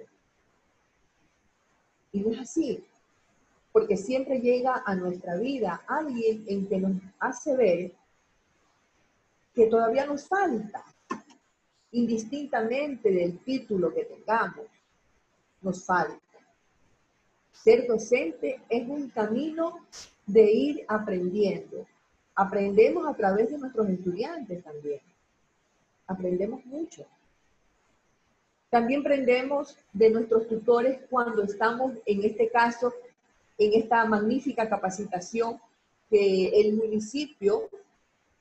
Y 2.11 2.21
no 2.21 2.31
es 2.31 2.39
así 2.39 2.83
porque 3.73 3.97
siempre 3.97 4.39
llega 4.39 4.83
a 4.85 4.95
nuestra 4.95 5.35
vida 5.35 5.83
alguien 5.87 6.45
en 6.47 6.67
que 6.67 6.77
nos 6.77 6.93
hace 7.19 7.57
ver 7.57 7.91
que 9.53 9.65
todavía 9.65 10.05
nos 10.05 10.27
falta, 10.27 10.83
indistintamente 11.91 13.11
del 13.11 13.39
título 13.39 13.93
que 13.93 14.05
tengamos, 14.05 14.67
nos 15.61 15.83
falta. 15.85 16.19
Ser 17.51 17.87
docente 17.87 18.61
es 18.69 18.87
un 18.87 19.09
camino 19.09 19.85
de 20.25 20.51
ir 20.51 20.85
aprendiendo. 20.87 21.87
Aprendemos 22.35 23.07
a 23.07 23.15
través 23.15 23.51
de 23.51 23.57
nuestros 23.57 23.89
estudiantes 23.89 24.63
también. 24.63 25.01
Aprendemos 26.07 26.63
mucho. 26.65 27.05
También 28.69 29.01
aprendemos 29.01 29.77
de 29.93 30.09
nuestros 30.09 30.47
tutores 30.47 30.99
cuando 31.09 31.43
estamos, 31.43 31.93
en 32.05 32.23
este 32.23 32.49
caso, 32.49 32.91
en 33.57 33.81
esta 33.81 34.05
magnífica 34.05 34.67
capacitación 34.67 35.59
que 36.09 36.61
el 36.61 36.73
municipio 36.73 37.69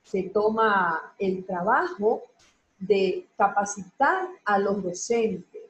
se 0.03 0.23
toma 0.23 1.13
el 1.17 1.45
trabajo 1.45 2.23
de 2.77 3.27
capacitar 3.37 4.27
a 4.43 4.59
los 4.59 4.83
docentes 4.83 5.61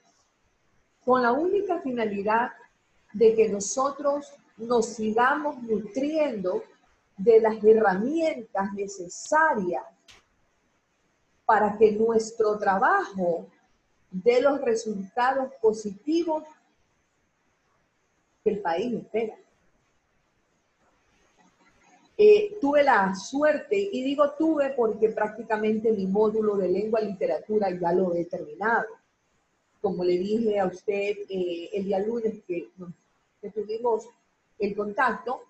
con 1.05 1.21
la 1.21 1.31
única 1.31 1.79
finalidad 1.81 2.51
de 3.13 3.35
que 3.35 3.49
nosotros 3.49 4.33
nos 4.57 4.87
sigamos 4.87 5.61
nutriendo 5.61 6.63
de 7.17 7.39
las 7.39 7.63
herramientas 7.63 8.73
necesarias 8.73 9.83
para 11.45 11.77
que 11.77 11.91
nuestro 11.91 12.57
trabajo 12.57 13.45
dé 14.09 14.41
los 14.41 14.61
resultados 14.61 15.51
positivos 15.61 16.43
que 18.43 18.49
el 18.49 18.59
país 18.59 18.93
espera. 18.93 19.35
Eh, 22.17 22.57
tuve 22.61 22.83
la 22.83 23.15
suerte, 23.15 23.89
y 23.91 24.03
digo 24.03 24.31
tuve 24.37 24.71
porque 24.71 25.09
prácticamente 25.09 25.91
mi 25.91 26.05
módulo 26.05 26.55
de 26.57 26.69
lengua 26.69 27.01
y 27.01 27.07
literatura 27.07 27.71
ya 27.71 27.91
lo 27.91 28.13
he 28.13 28.25
terminado. 28.25 28.85
Como 29.81 30.03
le 30.03 30.17
dije 30.17 30.59
a 30.59 30.67
usted 30.67 31.17
eh, 31.29 31.69
el 31.73 31.85
día 31.85 31.99
lunes 31.99 32.41
que, 32.47 32.69
tuvimos 33.53 34.07
el 34.59 34.75
contacto, 34.75 35.43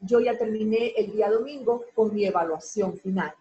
yo 0.00 0.20
ya 0.20 0.36
terminé 0.36 0.92
el 0.96 1.12
día 1.12 1.30
domingo 1.30 1.86
con 1.94 2.14
mi 2.14 2.26
evaluación 2.26 2.98
final. 2.98 3.32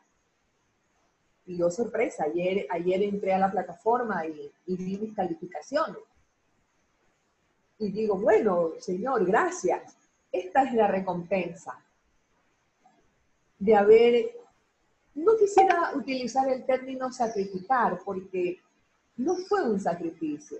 Y 1.46 1.58
yo 1.58 1.70
sorpresa, 1.70 2.24
ayer, 2.24 2.66
ayer 2.70 3.04
entré 3.04 3.34
a 3.34 3.40
la 3.40 3.52
plataforma 3.52 4.26
y 4.26 4.52
vi 4.66 4.98
mis 4.98 5.14
calificaciones 5.14 5.98
y 7.84 7.92
digo, 7.92 8.16
bueno, 8.16 8.72
Señor, 8.80 9.26
gracias. 9.26 9.96
Esta 10.32 10.64
es 10.64 10.74
la 10.74 10.88
recompensa 10.88 11.78
de 13.60 13.76
haber, 13.76 14.32
no 15.16 15.38
quisiera 15.38 15.94
utilizar 15.96 16.50
el 16.50 16.66
término 16.66 17.12
sacrificar, 17.12 18.00
porque 18.04 18.60
no 19.18 19.36
fue 19.36 19.64
un 19.64 19.80
sacrificio. 19.80 20.58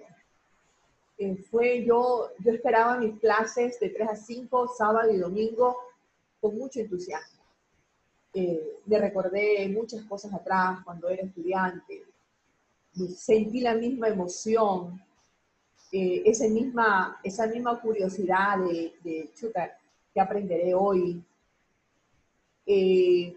Eh, 1.18 1.36
fue 1.50 1.84
yo, 1.86 2.30
yo 2.40 2.52
esperaba 2.52 2.98
mis 2.98 3.20
clases 3.20 3.80
de 3.80 3.90
3 3.90 4.10
a 4.10 4.16
5, 4.16 4.74
sábado 4.78 5.12
y 5.12 5.18
domingo, 5.18 5.78
con 6.40 6.58
mucho 6.58 6.80
entusiasmo. 6.80 7.44
Eh, 8.34 8.80
me 8.86 9.00
recordé 9.00 9.68
muchas 9.70 10.04
cosas 10.04 10.34
atrás 10.34 10.80
cuando 10.84 11.10
era 11.10 11.24
estudiante. 11.24 12.04
Sentí 13.16 13.62
la 13.62 13.76
misma 13.76 14.10
emoción 14.10 15.02
eh, 15.96 16.24
esa, 16.26 16.48
misma, 16.48 17.80
curiosidad 17.80 18.58
de, 18.58 18.96
de 19.04 19.30
chuta, 19.36 19.78
que 20.12 20.20
aprenderé 20.20 20.74
hoy. 20.74 21.24
Eh, 22.66 23.36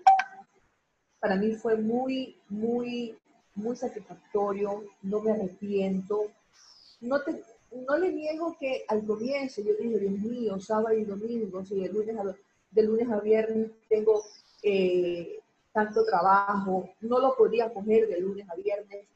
para 1.21 1.37
mí 1.37 1.53
fue 1.53 1.77
muy, 1.77 2.39
muy, 2.49 3.15
muy 3.55 3.77
satisfactorio, 3.77 4.85
no 5.03 5.21
me 5.21 5.33
arrepiento. 5.33 6.33
No, 7.03 7.21
te, 7.23 7.43
no 7.87 7.99
le 7.99 8.11
niego 8.11 8.57
que 8.59 8.87
al 8.89 9.05
comienzo 9.05 9.61
yo 9.61 9.75
dije, 9.75 9.99
Dios 9.99 10.19
mío, 10.19 10.59
sábado 10.59 10.97
y 10.97 11.05
domingo, 11.05 11.63
si 11.63 11.79
de 11.79 11.91
lunes 11.91 12.17
a, 12.17 12.25
de 12.71 12.83
lunes 12.83 13.11
a 13.11 13.21
viernes 13.21 13.71
tengo 13.87 14.23
eh, 14.63 15.41
tanto 15.75 16.07
trabajo, 16.07 16.89
no 17.03 17.19
lo 17.19 17.37
podía 17.37 17.71
coger 17.71 18.09
de 18.09 18.19
lunes 18.19 18.49
a 18.49 18.55
viernes 18.55 19.07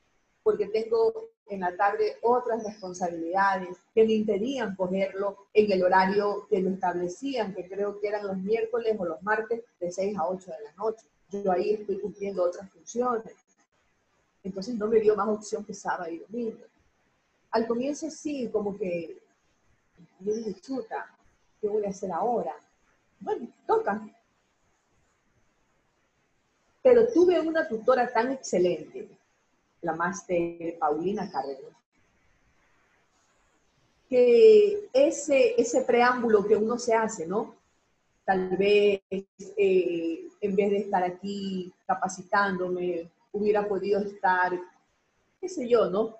porque 0.42 0.66
tengo 0.66 1.30
en 1.50 1.60
la 1.60 1.76
tarde 1.76 2.16
otras 2.22 2.64
responsabilidades 2.64 3.76
que 3.94 4.04
me 4.04 4.12
impedían 4.12 4.76
cogerlo 4.76 5.46
en 5.52 5.70
el 5.72 5.82
horario 5.82 6.46
que 6.48 6.60
lo 6.60 6.70
establecían, 6.70 7.54
que 7.54 7.68
creo 7.68 8.00
que 8.00 8.08
eran 8.08 8.26
los 8.26 8.36
miércoles 8.36 8.96
o 8.98 9.04
los 9.04 9.22
martes 9.22 9.62
de 9.80 9.90
6 9.90 10.16
a 10.16 10.28
8 10.28 10.50
de 10.50 10.64
la 10.64 10.72
noche. 10.72 11.06
Yo 11.30 11.52
ahí 11.52 11.72
estoy 11.72 11.98
cumpliendo 12.00 12.44
otras 12.44 12.70
funciones. 12.70 13.34
Entonces 14.42 14.74
no 14.76 14.86
me 14.86 15.00
dio 15.00 15.16
más 15.16 15.28
opción 15.28 15.64
que 15.64 15.74
sábado 15.74 16.10
y 16.10 16.18
domingo. 16.18 16.64
Al 17.50 17.66
comienzo 17.66 18.08
sí, 18.10 18.48
como 18.52 18.78
que 18.78 19.20
yo 20.20 20.34
dije, 20.34 20.54
chuta, 20.60 21.14
¿qué 21.60 21.68
voy 21.68 21.84
a 21.84 21.90
hacer 21.90 22.12
ahora? 22.12 22.54
Bueno, 23.18 23.48
toca. 23.66 24.08
Pero 26.82 27.08
tuve 27.12 27.40
una 27.40 27.68
tutora 27.68 28.10
tan 28.10 28.32
excelente 28.32 29.08
la 29.82 29.94
máster 29.94 30.78
Paulina 30.78 31.30
Cárdenas, 31.30 31.76
que 34.08 34.88
ese, 34.92 35.54
ese 35.60 35.82
preámbulo 35.82 36.44
que 36.44 36.56
uno 36.56 36.78
se 36.78 36.94
hace, 36.94 37.26
¿no? 37.26 37.54
Tal 38.24 38.56
vez 38.56 39.00
eh, 39.10 40.28
en 40.40 40.56
vez 40.56 40.70
de 40.70 40.78
estar 40.78 41.02
aquí 41.04 41.72
capacitándome, 41.86 43.10
hubiera 43.32 43.68
podido 43.68 44.00
estar, 44.00 44.52
qué 45.40 45.48
sé 45.48 45.68
yo, 45.68 45.88
¿no? 45.88 46.16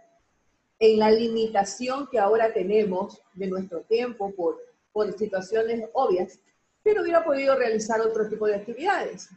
En 0.79 0.99
la 0.99 1.11
limitación 1.11 2.07
que 2.07 2.19
ahora 2.19 2.53
tenemos 2.53 3.21
de 3.35 3.49
nuestro 3.49 3.81
tiempo 3.83 4.33
por, 4.35 4.59
por 4.93 5.13
situaciones 5.19 5.89
obvias, 5.93 6.39
pero 6.83 7.03
hubiera 7.03 7.25
podido 7.25 7.57
realizar 7.57 8.01
otro 8.01 8.29
tipo 8.29 8.47
de 8.47 8.55
actividades. 8.55 9.29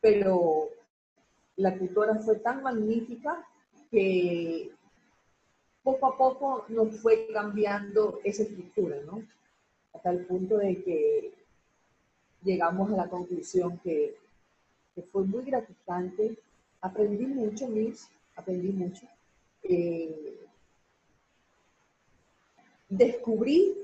Pero 0.00 0.68
la 1.62 1.78
tutora 1.78 2.16
fue 2.16 2.36
tan 2.40 2.60
magnífica 2.62 3.46
que 3.88 4.72
poco 5.84 6.06
a 6.06 6.18
poco 6.18 6.64
nos 6.68 7.00
fue 7.00 7.28
cambiando 7.32 8.18
esa 8.24 8.42
estructura, 8.42 8.96
¿no? 9.06 9.22
Hasta 9.92 10.10
el 10.10 10.26
punto 10.26 10.58
de 10.58 10.82
que 10.82 11.34
llegamos 12.42 12.92
a 12.92 12.96
la 12.96 13.08
conclusión 13.08 13.78
que, 13.78 14.16
fue 15.10 15.24
muy 15.24 15.44
gratificante. 15.44 16.36
Aprendí 16.80 17.26
mucho, 17.26 17.66
Miss, 17.68 18.10
aprendí 18.36 18.72
mucho. 18.72 19.06
Eh, 19.62 20.46
descubrí 22.88 23.74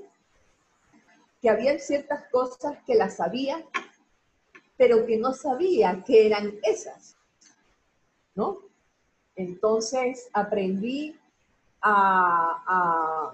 que 1.41 1.49
había 1.49 1.79
ciertas 1.79 2.27
cosas 2.29 2.77
que 2.85 2.93
las 2.93 3.15
sabía, 3.15 3.65
pero 4.77 5.05
que 5.05 5.17
no 5.17 5.33
sabía 5.33 6.03
que 6.05 6.27
eran 6.27 6.59
esas, 6.61 7.15
¿no? 8.35 8.59
Entonces 9.35 10.29
aprendí 10.33 11.15
a, 11.81 13.31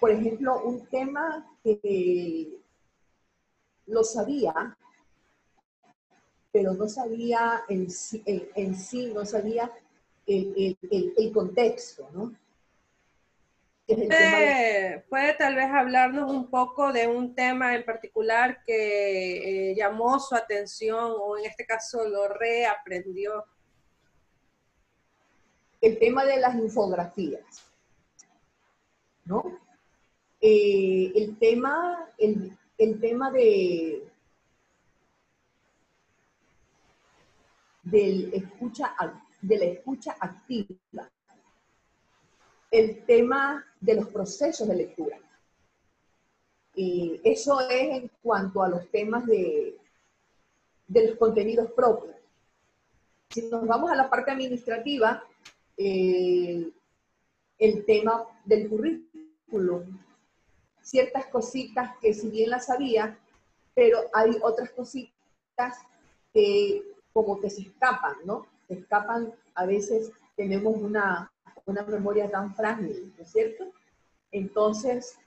por 0.00 0.10
ejemplo, 0.10 0.62
un 0.64 0.86
tema 0.86 1.46
que 1.62 2.58
lo 3.86 4.04
sabía, 4.04 4.76
pero 6.50 6.72
no 6.74 6.88
sabía 6.88 7.62
en 7.68 7.90
sí, 7.90 8.22
en, 8.26 8.74
sí 8.74 9.12
no 9.14 9.24
sabía 9.24 9.70
el, 10.26 10.76
el, 10.90 11.32
contexto, 11.32 12.08
¿no? 12.12 12.34
¿Puede, 13.88 15.32
tal 15.38 15.54
vez 15.54 15.70
hablarnos 15.70 16.30
un 16.30 16.50
poco 16.50 16.92
de 16.92 17.08
un 17.08 17.34
tema 17.34 17.74
en 17.74 17.86
particular 17.86 18.62
que 18.62 19.70
eh, 19.70 19.74
llamó 19.74 20.20
su 20.20 20.34
atención 20.34 21.14
o 21.18 21.38
en 21.38 21.46
este 21.46 21.64
caso 21.64 22.06
lo 22.06 22.28
reaprendió? 22.28 23.46
El 25.80 25.98
tema 25.98 26.26
de 26.26 26.36
las 26.38 26.54
infografías, 26.56 27.72
¿no? 29.24 29.58
Eh, 30.38 31.10
el 31.14 31.38
tema, 31.38 32.10
el, 32.18 32.58
el 32.76 33.00
tema 33.00 33.30
de, 33.30 34.06
del 37.84 38.34
escucha, 38.34 38.94
de 39.40 39.58
la 39.58 39.64
escucha 39.64 40.14
activa, 40.20 41.10
el 42.70 43.04
tema 43.04 43.64
de 43.80 43.94
los 43.94 44.08
procesos 44.08 44.68
de 44.68 44.76
lectura. 44.76 45.18
Y 46.74 47.20
eso 47.24 47.60
es 47.60 48.02
en 48.02 48.10
cuanto 48.22 48.62
a 48.62 48.68
los 48.68 48.88
temas 48.90 49.26
de, 49.26 49.76
los 50.88 51.16
contenidos 51.16 51.72
propios. 51.72 52.14
Si 53.30 53.42
nos 53.42 53.66
vamos 53.66 53.90
a 53.90 53.96
la 53.96 54.08
parte 54.08 54.30
administrativa, 54.30 55.22
eh, 55.76 56.70
el 57.58 57.84
tema 57.84 58.24
del 58.44 58.68
currículum, 58.68 59.98
ciertas 60.82 61.26
cositas 61.26 61.96
que 62.00 62.14
si 62.14 62.30
bien 62.30 62.50
las 62.50 62.66
sabía, 62.66 63.18
pero 63.74 63.98
hay 64.12 64.38
otras 64.42 64.70
cositas 64.70 65.78
que 66.32 66.82
como 67.12 67.40
que 67.40 67.50
se 67.50 67.62
escapan, 67.62 68.16
¿no? 68.24 68.46
Se 68.68 68.74
escapan, 68.74 69.32
a 69.54 69.66
veces 69.66 70.12
tenemos 70.36 70.76
una, 70.76 71.30
una 71.68 71.82
memoria 71.82 72.30
tan 72.30 72.54
frágil, 72.54 73.12
¿no 73.16 73.22
es 73.22 73.30
cierto? 73.30 73.72
Entonces, 74.30 75.18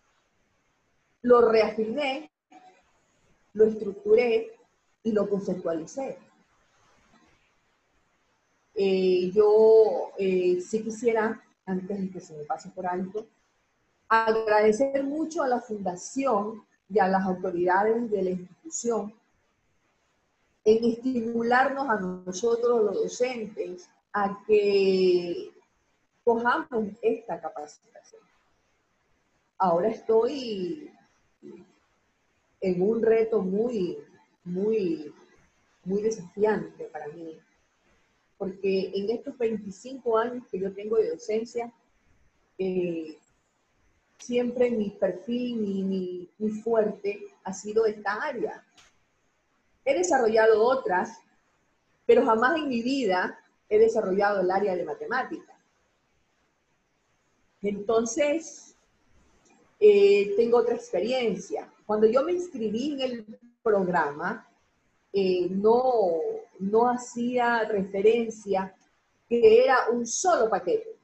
lo 1.21 1.49
reafirmé, 1.49 2.31
lo 3.53 3.65
estructuré 3.65 4.57
y 5.03 5.11
lo 5.11 5.29
conceptualicé. 5.29 6.17
Eh, 8.73 9.31
yo 9.33 10.11
eh, 10.17 10.59
sí 10.61 10.83
quisiera, 10.83 11.43
antes 11.65 11.99
de 11.99 12.09
que 12.09 12.19
se 12.19 12.35
me 12.35 12.43
pase 12.45 12.69
por 12.69 12.87
alto, 12.87 13.27
agradecer 14.07 15.03
mucho 15.03 15.43
a 15.43 15.47
la 15.47 15.59
Fundación 15.59 16.63
y 16.89 16.99
a 16.99 17.07
las 17.07 17.23
autoridades 17.25 18.09
de 18.09 18.23
la 18.23 18.29
institución 18.31 19.13
en 20.63 20.85
estimularnos 20.85 21.89
a 21.89 21.99
nosotros 21.99 22.83
los 22.83 22.95
docentes 22.95 23.89
a 24.13 24.43
que 24.45 25.50
cojamos 26.23 26.89
esta 27.01 27.39
capacitación. 27.39 28.21
Ahora 29.57 29.89
estoy 29.89 30.91
en 32.61 32.81
un 32.81 33.01
reto 33.01 33.41
muy, 33.41 33.97
muy, 34.43 35.13
muy 35.83 36.01
desafiante 36.01 36.85
para 36.85 37.07
mí, 37.07 37.39
porque 38.37 38.91
en 38.93 39.09
estos 39.09 39.37
25 39.37 40.17
años 40.17 40.43
que 40.51 40.59
yo 40.59 40.73
tengo 40.73 40.97
de 40.97 41.11
docencia, 41.11 41.71
eh, 42.57 43.17
siempre 44.17 44.69
mi 44.69 44.91
perfil, 44.91 45.57
mi, 45.57 46.29
mi, 46.37 46.49
fuerte 46.61 47.21
ha 47.43 47.53
sido 47.53 47.85
esta 47.85 48.13
área. 48.21 48.63
He 49.83 49.95
desarrollado 49.95 50.63
otras, 50.63 51.19
pero 52.05 52.25
jamás 52.25 52.57
en 52.57 52.69
mi 52.69 52.83
vida 52.83 53.39
he 53.67 53.79
desarrollado 53.79 54.41
el 54.41 54.51
área 54.51 54.75
de 54.75 54.83
matemática. 54.83 55.57
Entonces, 57.61 58.75
eh, 59.79 60.33
tengo 60.35 60.57
otra 60.57 60.75
experiencia. 60.75 61.71
Cuando 61.85 62.07
yo 62.07 62.23
me 62.23 62.33
inscribí 62.33 62.93
en 62.93 63.01
el 63.01 63.39
programa, 63.63 64.47
eh, 65.13 65.47
no, 65.49 66.13
no 66.59 66.89
hacía 66.89 67.63
referencia 67.65 68.73
que 69.27 69.63
era 69.63 69.89
un 69.91 70.05
solo 70.05 70.49
paquete, 70.49 70.95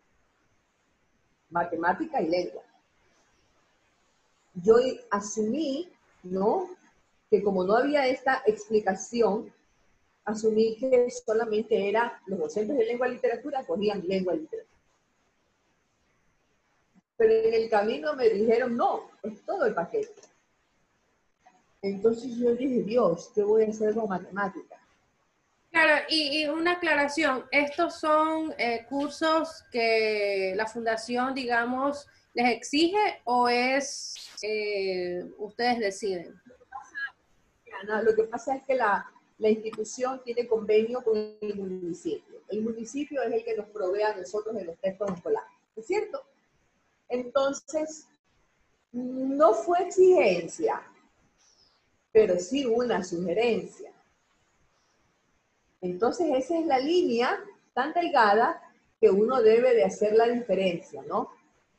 matemática 1.49 2.21
y 2.21 2.27
lengua 2.27 2.63
yo 4.63 4.75
asumí, 5.11 5.87
¿no? 6.23 6.69
Que 7.29 7.43
como 7.43 7.63
no 7.63 7.75
había 7.75 8.07
esta 8.07 8.41
explicación, 8.45 9.53
asumí 10.25 10.77
que 10.77 11.09
solamente 11.25 11.89
era 11.89 12.21
los 12.25 12.39
docentes 12.39 12.77
de 12.77 12.85
lengua 12.85 13.07
y 13.07 13.13
literatura 13.13 13.65
cogían 13.65 14.07
lengua 14.07 14.35
y 14.35 14.39
literatura. 14.39 14.76
Pero 17.17 17.33
en 17.33 17.53
el 17.53 17.69
camino 17.69 18.15
me 18.15 18.29
dijeron, 18.29 18.77
no, 18.77 19.09
es 19.23 19.41
todo 19.43 19.65
el 19.65 19.73
paquete. 19.73 20.21
Entonces 21.81 22.35
yo 22.37 22.55
dije, 22.55 22.83
Dios, 22.83 23.31
¿qué 23.33 23.43
voy 23.43 23.63
a 23.63 23.69
hacer 23.69 23.93
con 23.93 24.09
matemáticas? 24.09 24.79
Claro, 25.71 26.05
y, 26.09 26.45
una 26.47 26.73
aclaración, 26.73 27.45
estos 27.51 27.99
son 27.99 28.53
eh, 28.57 28.85
cursos 28.89 29.63
que 29.71 30.53
la 30.55 30.65
fundación, 30.65 31.33
digamos, 31.33 32.07
les 32.33 32.49
exige 32.51 33.21
o 33.25 33.49
es 33.49 34.15
eh, 34.41 35.25
ustedes 35.37 35.79
deciden? 35.79 36.39
lo 38.03 38.15
que 38.15 38.23
pasa 38.23 38.55
es 38.55 38.63
que 38.63 38.73
la, 38.73 39.05
la 39.37 39.49
institución 39.49 40.21
tiene 40.23 40.47
convenio 40.47 41.03
con 41.03 41.15
el 41.15 41.55
municipio. 41.55 42.41
El 42.49 42.61
municipio 42.61 43.21
es 43.21 43.33
el 43.33 43.43
que 43.43 43.55
nos 43.55 43.67
provee 43.67 44.01
a 44.01 44.15
nosotros 44.15 44.55
de 44.55 44.65
los 44.65 44.77
textos 44.79 45.11
escolares, 45.11 45.51
¿es 45.75 45.85
cierto? 45.85 46.23
Entonces, 47.09 48.07
no 48.91 49.53
fue 49.53 49.83
exigencia, 49.83 50.81
pero 52.11 52.39
sí 52.39 52.65
una 52.65 53.03
sugerencia. 53.03 53.91
Entonces, 55.81 56.27
esa 56.35 56.57
es 56.57 56.65
la 56.65 56.79
línea 56.79 57.39
tan 57.73 57.93
delgada 57.93 58.61
que 58.99 59.09
uno 59.09 59.41
debe 59.41 59.75
de 59.75 59.83
hacer 59.83 60.13
la 60.15 60.27
diferencia, 60.27 61.03
¿no? 61.03 61.29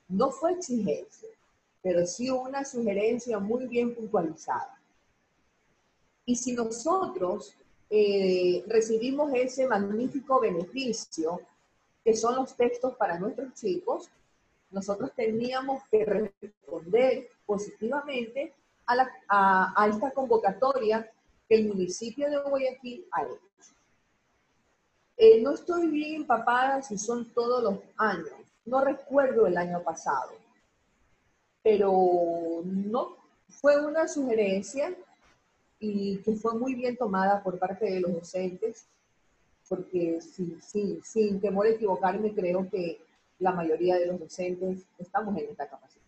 No 0.08 0.30
fue 0.30 0.52
exigencia, 0.52 1.28
pero 1.82 2.06
sí 2.06 2.30
una 2.30 2.64
sugerencia 2.64 3.38
muy 3.38 3.66
bien 3.66 3.94
puntualizada. 3.94 4.80
Y 6.24 6.36
si 6.36 6.52
nosotros 6.52 7.54
eh, 7.90 8.62
recibimos 8.66 9.32
ese 9.34 9.66
magnífico 9.66 10.40
beneficio, 10.40 11.40
que 12.04 12.14
son 12.14 12.36
los 12.36 12.54
textos 12.54 12.94
para 12.96 13.18
nuestros 13.18 13.52
chicos, 13.54 14.08
nosotros 14.70 15.12
teníamos 15.14 15.82
que 15.90 16.04
responder 16.04 17.28
positivamente 17.46 18.52
a, 18.86 19.86
esta 19.88 20.10
convocatoria 20.10 21.10
que 21.48 21.56
el 21.56 21.68
municipio 21.68 22.30
de 22.30 22.38
Guayaquil 22.38 23.06
ha 23.12 23.22
hecho. 23.22 23.74
Eh, 25.16 25.40
no 25.42 25.52
estoy 25.52 25.88
bien 25.88 26.22
empapada 26.22 26.80
si 26.82 26.96
son 26.96 27.24
todos 27.32 27.62
los 27.62 27.78
años, 27.96 28.30
no 28.64 28.82
recuerdo 28.82 29.46
el 29.46 29.56
año 29.56 29.82
pasado, 29.82 30.32
pero 31.62 32.62
no, 32.64 33.16
fue 33.48 33.84
una 33.84 34.06
sugerencia 34.06 34.94
y 35.80 36.18
que 36.18 36.34
fue 36.34 36.54
muy 36.54 36.74
bien 36.74 36.96
tomada 36.96 37.42
por 37.42 37.58
parte 37.58 37.90
de 37.90 38.00
los 38.00 38.12
docentes, 38.12 38.86
porque 39.68 40.20
sin, 40.20 40.62
sin, 40.62 41.02
sin 41.02 41.40
temor 41.40 41.66
a 41.66 41.70
equivocarme, 41.70 42.32
creo 42.32 42.68
que 42.70 43.00
la 43.38 43.52
mayoría 43.52 43.96
de 43.96 44.06
los 44.06 44.18
docentes 44.18 44.86
estamos 44.98 45.36
en 45.36 45.50
esta 45.50 45.68
capacidad. 45.68 46.04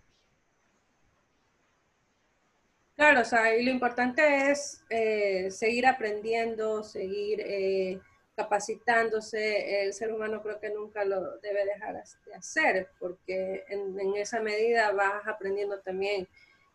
Claro, 2.96 3.22
o 3.22 3.24
sea, 3.24 3.56
y 3.56 3.64
lo 3.64 3.70
importante 3.70 4.50
es 4.50 4.84
eh, 4.90 5.50
seguir 5.50 5.86
aprendiendo, 5.86 6.82
seguir 6.82 7.40
eh, 7.40 7.98
capacitándose, 8.36 9.84
el 9.84 9.94
ser 9.94 10.12
humano 10.12 10.42
creo 10.42 10.60
que 10.60 10.68
nunca 10.68 11.04
lo 11.04 11.38
debe 11.38 11.64
dejar 11.64 11.94
de 11.94 12.34
hacer, 12.34 12.88
porque 12.98 13.64
en, 13.68 14.16
esa 14.16 14.40
medida 14.40 14.92
vas 14.92 15.26
aprendiendo 15.26 15.80
también 15.80 16.28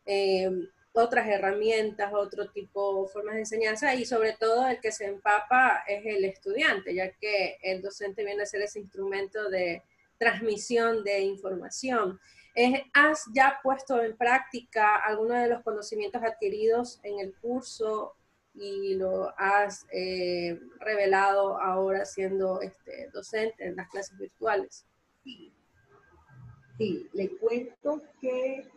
eh, 0.08 0.50
otras 0.94 1.28
herramientas, 1.28 2.12
otro 2.14 2.50
tipo, 2.50 3.08
formas 3.08 3.36
de 3.36 3.42
enseñanza 3.42 3.94
y 3.94 4.06
sobre 4.06 4.34
todo 4.34 4.68
el 4.68 4.80
que 4.80 4.92
se 4.92 5.06
empapa 5.06 5.84
es 5.88 6.06
el 6.06 6.26
estudiante, 6.26 6.96
ya 6.96 7.12
que 7.12 7.58
el 7.62 7.82
docente 7.82 8.24
viene 8.24 8.44
a 8.44 8.48
ser 8.48 8.62
ese 8.62 8.80
instrumento 8.80 9.50
de 9.50 9.84
transmisión 10.18 11.04
de 11.04 11.22
información. 11.22 12.20
¿Has 12.94 13.26
ya 13.34 13.60
puesto 13.62 14.02
en 14.02 14.16
práctica 14.16 14.96
algunos 14.96 15.42
de 15.42 15.50
los 15.50 15.64
conocimientos 15.64 16.24
adquiridos 16.24 17.00
en 17.04 17.20
el 17.20 17.34
curso 17.36 18.16
y 18.58 18.96
lo 18.96 19.34
has 19.38 19.86
eh, 19.92 20.60
revelado 20.80 21.62
ahora 21.62 22.06
siendo 22.06 22.62
este, 22.62 23.10
docente 23.14 23.66
en 23.68 23.76
las 23.76 23.90
clases 23.90 24.18
virtuales. 24.18 24.86
Sí, 25.24 25.52
sí 26.78 27.10
le 27.14 27.38
cuento 27.38 28.02
que 28.22 28.68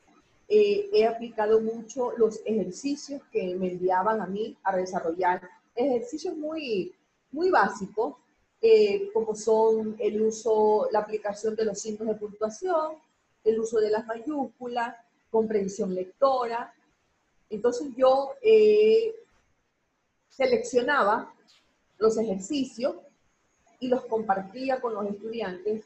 eh, 0.48 0.90
he 0.92 1.06
aplicado 1.06 1.60
mucho 1.60 2.12
los 2.16 2.40
ejercicios 2.44 3.22
que 3.30 3.54
me 3.54 3.72
enviaban 3.72 4.20
a 4.20 4.26
mí 4.26 4.56
a 4.64 4.76
desarrollar, 4.76 5.48
ejercicios 5.74 6.36
muy, 6.36 6.94
muy 7.30 7.50
básicos, 7.50 8.16
eh, 8.60 9.10
como 9.12 9.34
son 9.34 9.96
el 9.98 10.20
uso, 10.22 10.88
la 10.90 11.00
aplicación 11.00 11.54
de 11.54 11.64
los 11.64 11.80
signos 11.80 12.08
de 12.08 12.14
puntuación, 12.14 12.96
el 13.44 13.60
uso 13.60 13.78
de 13.78 13.90
las 13.90 14.06
mayúsculas, 14.06 14.96
comprensión 15.30 15.94
lectora. 15.94 16.74
Entonces 17.50 17.88
yo 17.96 18.34
eh, 18.42 19.14
seleccionaba 20.28 21.32
los 21.98 22.18
ejercicios 22.18 22.96
y 23.80 23.88
los 23.88 24.04
compartía 24.06 24.80
con 24.80 24.94
los 24.94 25.06
estudiantes 25.06 25.84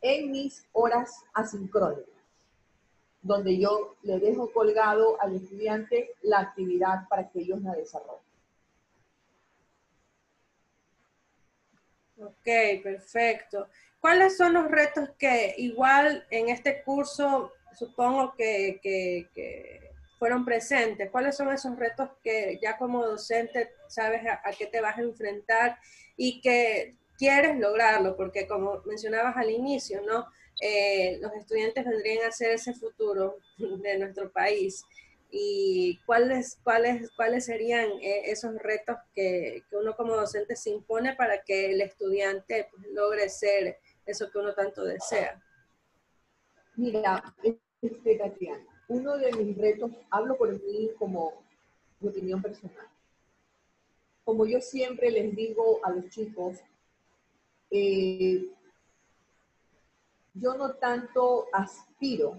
en 0.00 0.30
mis 0.30 0.64
horas 0.72 1.24
asincrónicas 1.32 2.12
donde 3.22 3.56
yo 3.56 3.94
le 4.02 4.18
dejo 4.18 4.52
colgado 4.52 5.16
al 5.20 5.36
estudiante 5.36 6.10
la 6.22 6.40
actividad 6.40 7.08
para 7.08 7.30
que 7.30 7.40
ellos 7.40 7.62
la 7.62 7.72
desarrollen. 7.72 8.31
Ok, 12.24 12.82
perfecto. 12.82 13.68
¿Cuáles 14.00 14.36
son 14.36 14.54
los 14.54 14.70
retos 14.70 15.10
que 15.18 15.54
igual 15.58 16.24
en 16.30 16.48
este 16.48 16.82
curso 16.82 17.52
supongo 17.76 18.34
que, 18.36 19.30
fueron 20.18 20.44
presentes? 20.44 21.10
¿Cuáles 21.10 21.36
son 21.36 21.52
esos 21.52 21.76
retos 21.76 22.10
que 22.22 22.58
ya 22.62 22.78
como 22.78 23.04
docente 23.04 23.70
sabes 23.88 24.24
a, 24.26 24.40
a 24.44 24.52
qué 24.52 24.66
te 24.66 24.80
vas 24.80 24.96
a 24.96 25.02
enfrentar 25.02 25.78
y 26.16 26.40
que 26.40 26.94
quieres 27.18 27.58
lograrlo? 27.58 28.16
Porque 28.16 28.46
como 28.46 28.82
mencionabas 28.84 29.36
al 29.36 29.50
inicio, 29.50 30.00
¿no? 30.02 30.26
Eh, 30.60 31.18
los 31.20 31.32
estudiantes 31.32 31.84
vendrían 31.84 32.28
a 32.28 32.30
ser 32.30 32.52
ese 32.52 32.72
futuro 32.74 33.38
de 33.58 33.98
nuestro 33.98 34.30
país 34.30 34.84
y 35.34 35.98
cuáles, 36.04 36.58
cuáles, 36.62 37.10
cuáles 37.12 37.46
serían 37.46 37.88
eh, 38.02 38.30
esos 38.30 38.54
retos 38.56 38.98
que, 39.14 39.64
uno 39.72 39.96
como 39.96 40.14
docente 40.14 40.54
se 40.56 40.68
impone 40.68 41.16
para 41.16 41.42
que 41.42 41.72
el 41.72 41.80
estudiante 41.80 42.68
pues, 42.70 42.86
logre 42.92 43.30
ser 43.30 43.78
eso 44.04 44.30
que 44.30 44.38
uno 44.38 44.52
tanto 44.52 44.84
desea. 44.84 45.42
Mira, 46.76 47.34
este, 47.80 48.16
Tatiana, 48.16 48.66
uno 48.88 49.16
de 49.16 49.32
mis 49.32 49.56
retos, 49.56 49.90
hablo 50.10 50.36
por 50.36 50.52
mí 50.52 50.90
como 50.98 51.42
mi 52.00 52.10
opinión 52.10 52.42
personal. 52.42 52.88
Como 54.24 54.44
yo 54.44 54.60
siempre 54.60 55.10
les 55.10 55.34
digo 55.34 55.80
a 55.82 55.92
los 55.92 56.10
chicos, 56.10 56.58
eh, 57.70 58.50
yo 60.34 60.54
no 60.56 60.74
tanto 60.74 61.48
aspiro 61.54 62.38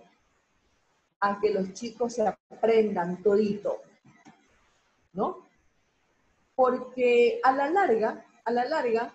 a 1.24 1.40
que 1.40 1.54
los 1.54 1.72
chicos 1.74 2.16
se 2.16 2.28
aprendan 2.28 3.24
todito, 3.24 3.82
¿no? 5.14 5.48
Porque 6.54 7.40
a 7.42 7.54
la 7.54 7.70
larga, 7.70 8.26
a 8.44 8.52
la 8.52 8.66
larga, 8.66 9.14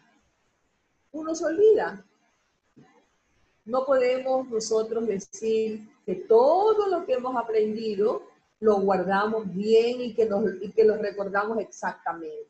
uno 1.13 1.35
se 1.35 1.45
olvida. 1.45 2.03
No 3.67 3.85
podemos 3.85 4.49
nosotros 4.49 5.07
decir 5.07 5.87
que 6.07 6.15
todo 6.15 6.87
lo 6.87 7.05
que 7.05 7.13
hemos 7.13 7.37
aprendido 7.37 8.23
lo 8.61 8.81
guardamos 8.81 9.55
bien 9.55 10.01
y 10.01 10.15
que, 10.15 10.25
nos, 10.25 10.45
y 10.63 10.73
que 10.73 10.85
lo 10.85 10.97
recordamos 10.97 11.59
exactamente. 11.59 12.49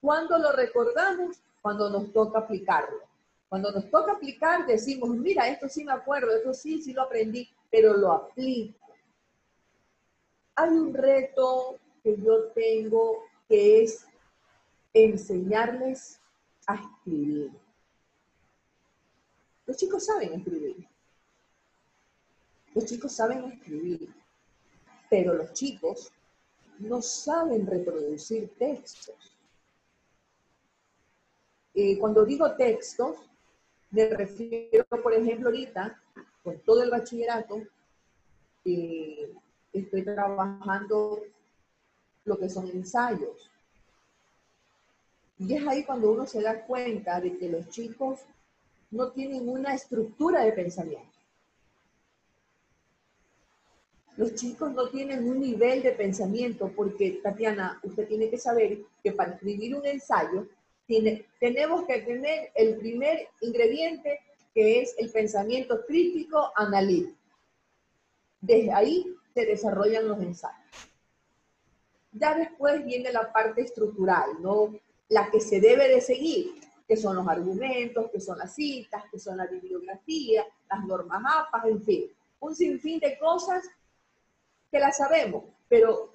¿Cuándo 0.00 0.38
lo 0.38 0.50
recordamos? 0.50 1.36
Cuando 1.62 1.88
nos 1.88 2.12
toca 2.12 2.40
aplicarlo. 2.40 2.98
Cuando 3.48 3.70
nos 3.70 3.88
toca 3.92 4.12
aplicar, 4.12 4.66
decimos, 4.66 5.10
mira, 5.10 5.46
esto 5.46 5.68
sí 5.68 5.84
me 5.84 5.92
acuerdo, 5.92 6.36
esto 6.36 6.52
sí, 6.52 6.82
sí 6.82 6.92
lo 6.92 7.02
aprendí, 7.02 7.48
pero 7.70 7.96
lo 7.96 8.12
aplico. 8.12 8.87
Hay 10.60 10.70
un 10.70 10.92
reto 10.92 11.78
que 12.02 12.16
yo 12.20 12.48
tengo 12.48 13.22
que 13.48 13.84
es 13.84 14.04
enseñarles 14.92 16.20
a 16.66 16.74
escribir. 16.74 17.52
Los 19.66 19.76
chicos 19.76 20.04
saben 20.04 20.32
escribir. 20.32 20.88
Los 22.74 22.86
chicos 22.86 23.12
saben 23.12 23.44
escribir, 23.44 24.12
pero 25.08 25.34
los 25.34 25.52
chicos 25.52 26.10
no 26.80 27.02
saben 27.02 27.64
reproducir 27.64 28.50
textos. 28.58 29.38
Eh, 31.72 31.96
cuando 32.00 32.24
digo 32.24 32.56
textos, 32.56 33.16
me 33.92 34.08
refiero, 34.08 34.84
por 34.86 35.14
ejemplo, 35.14 35.50
ahorita, 35.50 36.02
con 36.42 36.58
todo 36.62 36.82
el 36.82 36.90
bachillerato, 36.90 37.62
eh, 38.64 39.32
estoy 39.72 40.04
trabajando 40.04 41.22
lo 42.24 42.38
que 42.38 42.48
son 42.48 42.68
ensayos. 42.68 43.50
Y 45.38 45.54
es 45.54 45.66
ahí 45.66 45.84
cuando 45.84 46.10
uno 46.10 46.26
se 46.26 46.42
da 46.42 46.64
cuenta 46.64 47.20
de 47.20 47.38
que 47.38 47.48
los 47.48 47.68
chicos 47.68 48.20
no 48.90 49.10
tienen 49.12 49.48
una 49.48 49.74
estructura 49.74 50.44
de 50.44 50.52
pensamiento. 50.52 51.06
Los 54.16 54.34
chicos 54.34 54.72
no 54.72 54.88
tienen 54.88 55.28
un 55.28 55.38
nivel 55.38 55.80
de 55.82 55.92
pensamiento 55.92 56.72
porque, 56.74 57.20
Tatiana, 57.22 57.78
usted 57.84 58.08
tiene 58.08 58.28
que 58.28 58.38
saber 58.38 58.80
que 59.02 59.12
para 59.12 59.34
escribir 59.34 59.76
un 59.76 59.86
ensayo 59.86 60.48
tenemos 61.38 61.84
que 61.84 62.00
tener 62.00 62.50
el 62.54 62.78
primer 62.78 63.28
ingrediente 63.42 64.20
que 64.54 64.80
es 64.80 64.96
el 64.98 65.10
pensamiento 65.10 65.84
crítico 65.86 66.50
analítico. 66.56 67.16
Desde 68.40 68.72
ahí 68.72 69.14
se 69.38 69.46
desarrollan 69.46 70.08
los 70.08 70.20
ensayos. 70.20 70.58
Ya 72.10 72.34
después 72.34 72.84
viene 72.84 73.12
la 73.12 73.32
parte 73.32 73.62
estructural, 73.62 74.30
¿no? 74.40 74.74
La 75.08 75.30
que 75.30 75.40
se 75.40 75.60
debe 75.60 75.88
de 75.88 76.00
seguir, 76.00 76.54
que 76.88 76.96
son 76.96 77.14
los 77.14 77.28
argumentos, 77.28 78.10
que 78.10 78.20
son 78.20 78.36
las 78.36 78.52
citas, 78.52 79.04
que 79.12 79.20
son 79.20 79.36
la 79.36 79.46
bibliografía, 79.46 80.44
las 80.68 80.84
normas 80.84 81.22
APAS, 81.24 81.66
en 81.66 81.82
fin. 81.84 82.12
Un 82.40 82.56
sinfín 82.56 82.98
de 82.98 83.16
cosas 83.16 83.62
que 84.72 84.80
las 84.80 84.96
sabemos, 84.96 85.44
pero 85.68 86.10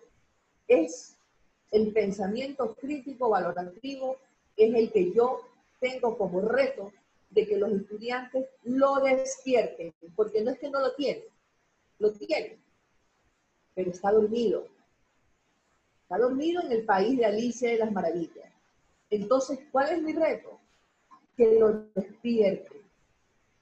es 0.68 1.16
el 1.72 1.94
pensamiento 1.94 2.76
crítico 2.76 3.30
valorativo 3.30 4.18
es 4.58 4.76
el 4.76 4.92
que 4.92 5.14
yo 5.14 5.40
tengo 5.80 6.18
como 6.18 6.42
reto 6.42 6.92
de 7.30 7.48
que 7.48 7.56
los 7.56 7.72
estudiantes 7.72 8.48
lo 8.64 8.96
despierten, 9.00 9.94
porque 10.14 10.42
no 10.42 10.52
es 10.52 10.60
que 10.60 10.70
no 10.70 10.82
lo 10.82 10.94
tienen, 10.94 11.24
lo 12.00 12.12
tienen, 12.12 12.63
pero 13.76 13.92
está 13.92 14.12
dormido. 14.12 14.68
Está 16.04 16.18
dormido 16.18 16.62
en 16.62 16.72
el 16.72 16.86
país 16.86 17.18
de 17.18 17.26
Alicia 17.26 17.72
de 17.72 17.78
las 17.78 17.92
Maravillas. 17.92 18.50
Entonces, 19.10 19.60
¿cuál 19.72 19.90
es 19.90 20.02
mi 20.02 20.14
reto? 20.14 20.60
Que 21.38 21.60
lo 21.60 21.86
despierte, 21.96 22.82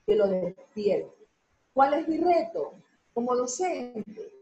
que 0.06 0.16
lo 0.16 0.28
despierte. 0.28 1.26
¿Cuál 1.72 1.94
es 1.94 2.08
mi 2.08 2.18
reto 2.18 2.74
como 3.14 3.36
docente? 3.36 4.32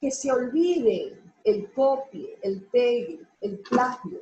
Que 0.00 0.10
se 0.10 0.30
olvide 0.30 1.18
el 1.44 1.72
copie, 1.72 2.38
el 2.42 2.62
pegue, 2.62 3.20
el 3.40 3.58
plagio, 3.60 4.20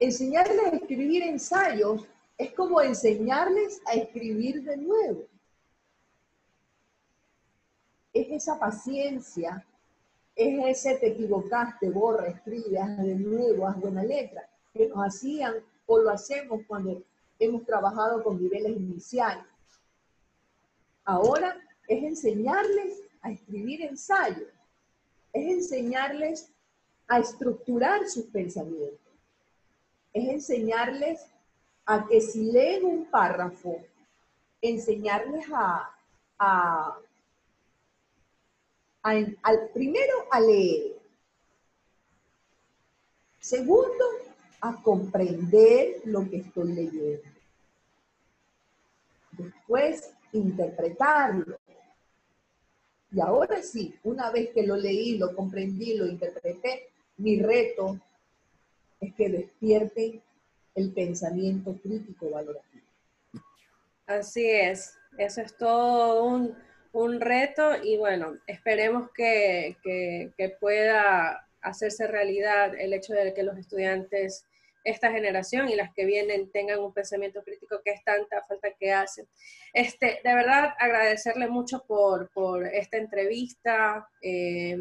enseñarles 0.00 0.58
a 0.64 0.76
escribir 0.76 1.22
ensayos 1.22 2.06
es 2.38 2.52
como 2.54 2.80
enseñarles 2.80 3.82
a 3.84 3.92
escribir 3.92 4.62
de 4.64 4.78
nuevo. 4.78 5.26
Es 8.12 8.30
esa 8.30 8.58
paciencia, 8.58 9.64
es 10.34 10.84
ese 10.84 10.98
te 10.98 11.08
equivocaste, 11.08 11.90
borra, 11.90 12.28
escribe, 12.28 12.78
haz 12.78 12.96
de 12.98 13.14
nuevo, 13.14 13.66
haz 13.66 13.78
buena 13.78 14.02
letra, 14.02 14.48
que 14.72 14.88
nos 14.88 14.98
hacían 14.98 15.54
o 15.86 15.98
lo 15.98 16.10
hacemos 16.10 16.62
cuando 16.66 17.02
hemos 17.38 17.64
trabajado 17.64 18.22
con 18.22 18.40
niveles 18.40 18.76
iniciales. 18.76 19.44
Ahora 21.04 21.56
es 21.88 22.02
enseñarles 22.02 23.02
a 23.22 23.30
escribir 23.32 23.82
ensayos, 23.82 24.48
es 25.32 25.52
enseñarles 25.52 26.50
a 27.08 27.18
estructurar 27.18 28.08
sus 28.08 28.26
pensamientos 28.26 29.10
es 30.12 30.28
enseñarles 30.28 31.26
a 31.86 32.06
que 32.06 32.20
si 32.20 32.50
leen 32.52 32.84
un 32.84 33.04
párrafo, 33.06 33.78
enseñarles 34.60 35.46
a, 35.52 35.94
al, 39.02 39.38
primero 39.72 40.14
a 40.30 40.40
leer, 40.40 40.96
segundo 43.38 44.04
a 44.60 44.82
comprender 44.82 46.02
lo 46.04 46.28
que 46.28 46.38
estoy 46.38 46.72
leyendo, 46.72 47.28
después 49.32 50.12
interpretarlo, 50.32 51.58
Y 53.12 53.20
ahora 53.20 53.60
sí, 53.62 53.94
una 54.04 54.30
vez 54.30 54.50
que 54.50 54.64
lo 54.64 54.76
leí, 54.76 55.18
lo 55.18 55.34
comprendí, 55.34 55.94
lo 55.94 56.06
interpreté, 56.06 56.90
mi 57.16 57.40
reto 57.40 57.98
es 59.00 59.14
que 59.14 59.28
despierte 59.28 60.20
el 60.74 60.92
pensamiento 60.92 61.76
crítico 61.82 62.30
valorativo. 62.30 62.86
Así 64.06 64.48
es, 64.48 64.96
eso 65.18 65.40
es 65.40 65.56
todo 65.56 66.24
un, 66.24 66.56
un 66.92 67.20
reto 67.20 67.82
y 67.82 67.96
bueno, 67.96 68.36
esperemos 68.46 69.10
que, 69.14 69.76
que, 69.82 70.32
que, 70.36 70.48
pueda 70.48 71.46
hacerse 71.62 72.06
realidad 72.06 72.74
el 72.78 72.92
hecho 72.92 73.12
de 73.12 73.32
que 73.32 73.42
los 73.42 73.56
estudiantes, 73.58 74.44
esta 74.82 75.12
generación 75.12 75.68
y 75.68 75.76
las 75.76 75.92
que 75.94 76.04
vienen, 76.04 76.50
tengan 76.50 76.80
un 76.80 76.92
pensamiento 76.92 77.42
crítico 77.42 77.80
que 77.84 77.92
es 77.92 78.02
tanta 78.02 78.44
falta 78.46 78.72
que 78.78 78.92
hacen. 78.92 79.28
Este, 79.72 80.20
de 80.24 80.34
verdad, 80.34 80.74
agradecerle 80.78 81.48
mucho 81.48 81.84
por, 81.86 82.30
por 82.30 82.66
esta 82.66 82.96
entrevista. 82.96 84.08
Eh, 84.22 84.76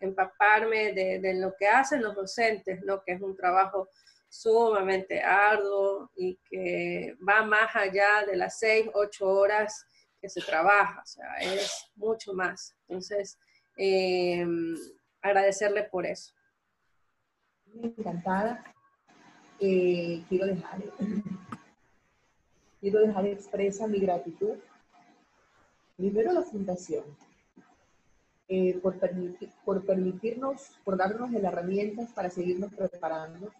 empaparme 0.00 0.92
de, 0.92 1.18
de, 1.18 1.34
lo 1.34 1.54
que 1.56 1.66
hacen 1.66 2.02
los 2.02 2.14
docentes, 2.14 2.82
¿no? 2.82 3.02
que 3.02 3.12
es 3.12 3.22
un 3.22 3.34
trabajo 3.34 3.88
sumamente 4.28 5.22
arduo 5.22 6.10
y 6.16 6.38
que 6.50 7.16
va 7.26 7.42
más 7.44 7.74
allá 7.74 8.24
de 8.26 8.36
las 8.36 8.58
seis, 8.58 8.86
ocho 8.92 9.28
horas 9.28 9.86
que 10.24 10.30
se 10.30 10.40
trabaja, 10.40 11.02
o 11.02 11.06
sea, 11.06 11.34
es 11.34 11.90
mucho 11.96 12.32
más. 12.32 12.74
Entonces, 12.88 13.38
eh, 13.76 14.42
agradecerle 15.20 15.82
por 15.82 16.06
eso. 16.06 16.32
Encantada. 17.74 18.64
Eh, 19.60 20.24
quiero 20.26 20.46
dejar, 20.46 20.82
quiero 22.80 23.00
dejar 23.00 23.26
expresa 23.26 23.86
mi 23.86 24.00
gratitud. 24.00 24.54
Primero 25.98 26.30
a 26.30 26.34
la 26.34 26.42
Fundación, 26.42 27.04
eh, 28.48 28.78
por, 28.78 28.98
por 29.62 29.84
permitirnos, 29.84 30.70
por 30.84 30.96
darnos 30.96 31.32
las 31.32 31.44
herramientas 31.44 32.10
para 32.12 32.30
seguirnos 32.30 32.72
preparando. 32.72 33.52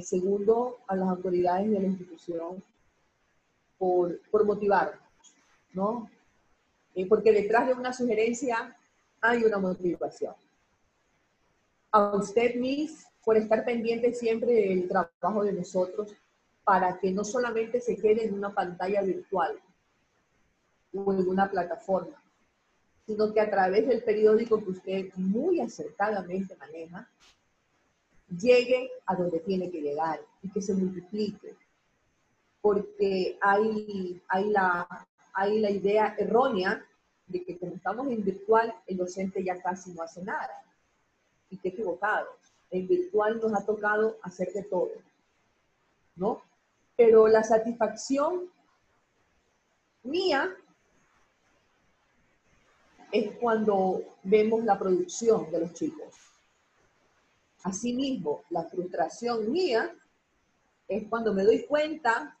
Segundo, 0.00 0.78
a 0.86 0.96
las 0.96 1.10
autoridades 1.10 1.70
de 1.70 1.78
la 1.78 1.88
institución 1.88 2.64
por, 3.84 4.18
por 4.30 4.46
motivarnos, 4.46 4.98
¿no? 5.74 6.10
Eh, 6.94 7.06
porque 7.06 7.32
detrás 7.32 7.66
de 7.66 7.74
una 7.74 7.92
sugerencia 7.92 8.74
hay 9.20 9.44
una 9.44 9.58
motivación. 9.58 10.34
A 11.90 12.16
usted, 12.16 12.54
Miss, 12.54 13.06
por 13.22 13.36
estar 13.36 13.62
pendiente 13.62 14.14
siempre 14.14 14.52
del 14.52 14.88
trabajo 14.88 15.44
de 15.44 15.52
nosotros 15.52 16.14
para 16.64 16.98
que 16.98 17.10
no 17.10 17.24
solamente 17.24 17.78
se 17.82 17.96
quede 17.96 18.24
en 18.24 18.32
una 18.32 18.54
pantalla 18.54 19.02
virtual 19.02 19.60
o 20.94 21.12
en 21.12 21.28
una 21.28 21.50
plataforma, 21.50 22.22
sino 23.06 23.34
que 23.34 23.40
a 23.40 23.50
través 23.50 23.86
del 23.86 24.02
periódico 24.02 24.64
que 24.64 24.70
usted 24.70 25.14
muy 25.16 25.60
acertadamente 25.60 26.56
maneja, 26.56 27.06
llegue 28.30 28.90
a 29.04 29.14
donde 29.14 29.40
tiene 29.40 29.70
que 29.70 29.82
llegar 29.82 30.20
y 30.42 30.48
que 30.48 30.62
se 30.62 30.72
multiplique. 30.72 31.54
Porque 32.64 33.36
hay, 33.42 34.22
hay, 34.26 34.48
la, 34.48 34.88
hay 35.34 35.58
la 35.58 35.70
idea 35.70 36.14
errónea 36.16 36.82
de 37.26 37.44
que 37.44 37.58
como 37.58 37.74
estamos 37.74 38.06
en 38.06 38.24
virtual, 38.24 38.74
el 38.86 38.96
docente 38.96 39.44
ya 39.44 39.60
casi 39.60 39.92
no 39.92 40.00
hace 40.00 40.22
nada. 40.22 40.64
Y 41.50 41.58
qué 41.58 41.68
equivocado. 41.68 42.26
En 42.70 42.88
virtual 42.88 43.38
nos 43.38 43.52
ha 43.52 43.66
tocado 43.66 44.16
hacer 44.22 44.50
de 44.54 44.62
todo. 44.62 44.92
¿No? 46.16 46.40
Pero 46.96 47.28
la 47.28 47.42
satisfacción 47.42 48.50
mía 50.02 50.56
es 53.12 53.36
cuando 53.36 54.00
vemos 54.22 54.64
la 54.64 54.78
producción 54.78 55.50
de 55.50 55.60
los 55.60 55.74
chicos. 55.74 56.14
Asimismo, 57.62 58.42
la 58.48 58.64
frustración 58.64 59.52
mía 59.52 59.94
es 60.88 61.06
cuando 61.10 61.34
me 61.34 61.44
doy 61.44 61.66
cuenta 61.66 62.38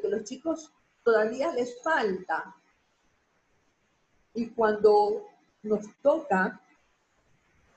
que 0.00 0.08
los 0.08 0.24
chicos 0.24 0.72
todavía 1.02 1.52
les 1.52 1.82
falta. 1.82 2.54
Y 4.34 4.48
cuando 4.48 5.26
nos 5.62 5.86
toca 6.02 6.60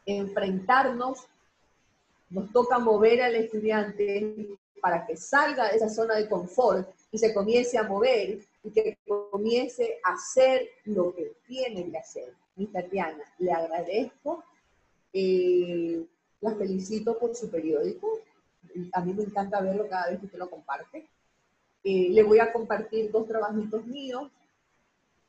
enfrentarnos, 0.06 1.28
nos 2.30 2.52
toca 2.52 2.80
mover 2.80 3.22
al 3.22 3.36
estudiante 3.36 4.58
para 4.82 5.06
que 5.06 5.18
salga 5.18 5.70
de 5.70 5.78
esa 5.78 5.90
zona 5.90 6.16
de 6.16 6.30
confort 6.30 6.90
y 7.12 7.18
se 7.18 7.34
comience 7.34 7.78
a 7.78 7.84
mover 7.84 8.40
y 8.64 8.72
que 8.72 8.98
comience 9.08 10.00
a 10.04 10.14
hacer 10.14 10.70
lo 10.86 11.14
que 11.14 11.34
tiene 11.48 11.90
que 11.90 11.98
hacer. 11.98 12.34
Mi 12.56 12.68
Tatiana, 12.68 13.24
le 13.40 13.52
agradezco, 13.52 14.44
eh, 15.14 16.06
la 16.42 16.56
felicito 16.56 17.18
por 17.18 17.36
su 17.36 17.50
periódico, 17.50 18.20
a 18.94 19.02
mí 19.02 19.14
me 19.14 19.24
encanta 19.24 19.62
verlo 19.62 19.88
cada 19.88 20.10
vez 20.10 20.20
que 20.20 20.26
usted 20.26 20.40
lo 20.40 20.50
comparte. 20.50 21.08
Eh, 21.84 22.10
le 22.10 22.24
voy 22.24 22.40
a 22.40 22.52
compartir 22.52 23.10
dos 23.12 23.28
trabajitos 23.28 23.86
míos, 23.86 24.30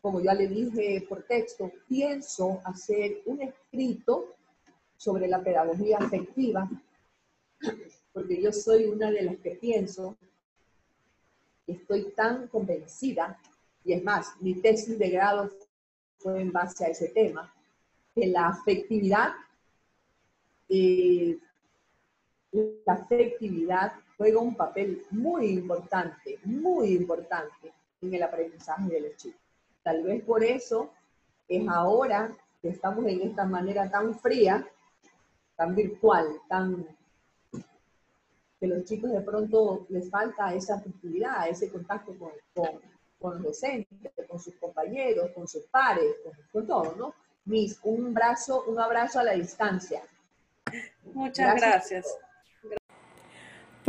como 0.00 0.20
ya 0.20 0.34
le 0.34 0.48
dije 0.48 1.04
por 1.08 1.22
texto, 1.22 1.70
pienso 1.86 2.60
hacer 2.64 3.22
un 3.26 3.42
escrito 3.42 4.34
sobre 4.96 5.28
la 5.28 5.42
pedagogía 5.42 5.98
afectiva, 5.98 6.68
porque 8.12 8.42
yo 8.42 8.52
soy 8.52 8.86
una 8.86 9.10
de 9.10 9.22
las 9.22 9.36
que 9.38 9.52
pienso 9.52 10.16
estoy 11.66 12.10
tan 12.16 12.48
convencida, 12.48 13.38
y 13.84 13.92
es 13.92 14.02
más, 14.02 14.32
mi 14.40 14.54
tesis 14.54 14.98
de 14.98 15.10
grado 15.10 15.50
fue 16.18 16.40
en 16.40 16.52
base 16.52 16.84
a 16.84 16.88
ese 16.88 17.08
tema, 17.08 17.52
que 18.14 18.26
la 18.26 18.48
afectividad, 18.48 19.32
eh, 20.68 21.38
la 22.52 22.92
afectividad 22.92 23.92
juega 24.20 24.38
un 24.38 24.54
papel 24.54 25.06
muy 25.12 25.46
importante, 25.46 26.38
muy 26.44 26.88
importante 26.88 27.72
en 28.02 28.12
el 28.12 28.22
aprendizaje 28.22 28.86
de 28.90 29.00
los 29.00 29.16
chicos. 29.16 29.40
Tal 29.82 30.02
vez 30.02 30.22
por 30.22 30.44
eso 30.44 30.90
es 31.48 31.66
ahora 31.66 32.30
que 32.60 32.68
estamos 32.68 33.06
en 33.06 33.22
esta 33.22 33.46
manera 33.46 33.90
tan 33.90 34.14
fría, 34.14 34.68
tan 35.56 35.74
virtual, 35.74 36.26
tan 36.50 36.86
que 38.60 38.66
los 38.66 38.84
chicos 38.84 39.10
de 39.10 39.22
pronto 39.22 39.86
les 39.88 40.10
falta 40.10 40.52
esa 40.52 40.74
afectividad, 40.74 41.48
ese 41.48 41.70
contacto 41.70 42.14
con, 42.18 42.32
con, 42.52 42.78
con, 43.18 43.36
los 43.36 43.42
docentes, 43.42 44.12
con 44.28 44.38
sus 44.38 44.54
compañeros, 44.56 45.30
con 45.34 45.48
sus 45.48 45.64
pares, 45.68 46.16
con, 46.22 46.34
con 46.52 46.66
todo, 46.66 46.94
¿no? 46.94 47.14
Mis, 47.46 47.80
un 47.84 48.08
abrazo, 48.08 48.64
un 48.66 48.78
abrazo 48.78 49.20
a 49.20 49.24
la 49.24 49.32
distancia. 49.32 50.02
Muchas 51.14 51.56
gracias. 51.56 51.90
gracias. 51.90 52.29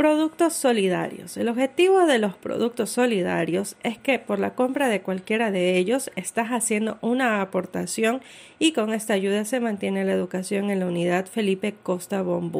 Productos 0.02 0.54
solidarios. 0.54 1.36
El 1.36 1.48
objetivo 1.48 2.06
de 2.06 2.18
los 2.18 2.34
productos 2.34 2.90
solidarios 2.90 3.76
es 3.84 3.98
que 3.98 4.18
por 4.18 4.40
la 4.40 4.56
compra 4.56 4.88
de 4.88 5.00
cualquiera 5.00 5.52
de 5.52 5.76
ellos 5.76 6.10
estás 6.16 6.48
haciendo 6.48 6.98
una 7.02 7.40
aportación 7.40 8.20
y 8.58 8.72
con 8.72 8.92
esta 8.92 9.14
ayuda 9.14 9.44
se 9.44 9.60
mantiene 9.60 10.04
la 10.04 10.14
educación 10.14 10.70
en 10.70 10.80
la 10.80 10.86
unidad 10.86 11.26
Felipe 11.26 11.76
Costa 11.84 12.22
Bon 12.22 12.50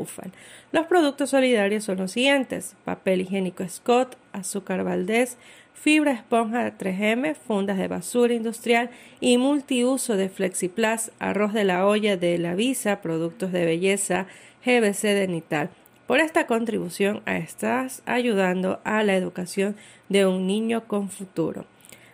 Los 0.70 0.86
productos 0.86 1.30
solidarios 1.30 1.82
son 1.82 1.98
los 1.98 2.12
siguientes: 2.12 2.76
papel 2.84 3.22
higiénico 3.22 3.68
Scott, 3.68 4.16
azúcar 4.32 4.84
Valdés, 4.84 5.36
fibra 5.74 6.12
esponja 6.12 6.78
3M, 6.78 7.34
fundas 7.34 7.76
de 7.76 7.88
basura 7.88 8.34
industrial 8.34 8.90
y 9.18 9.36
multiuso 9.36 10.16
de 10.16 10.28
Flexiplas, 10.28 11.10
arroz 11.18 11.52
de 11.54 11.64
la 11.64 11.88
olla 11.88 12.16
de 12.16 12.38
la 12.38 12.54
Visa, 12.54 13.00
productos 13.00 13.50
de 13.50 13.64
belleza, 13.64 14.28
GBC 14.64 15.02
de 15.02 15.26
Nital. 15.26 15.70
Por 16.12 16.20
esta 16.20 16.46
contribución 16.46 17.22
estás 17.24 18.02
ayudando 18.04 18.80
a 18.84 19.02
la 19.02 19.16
educación 19.16 19.76
de 20.10 20.26
un 20.26 20.46
niño 20.46 20.86
con 20.86 21.08
futuro. 21.08 21.64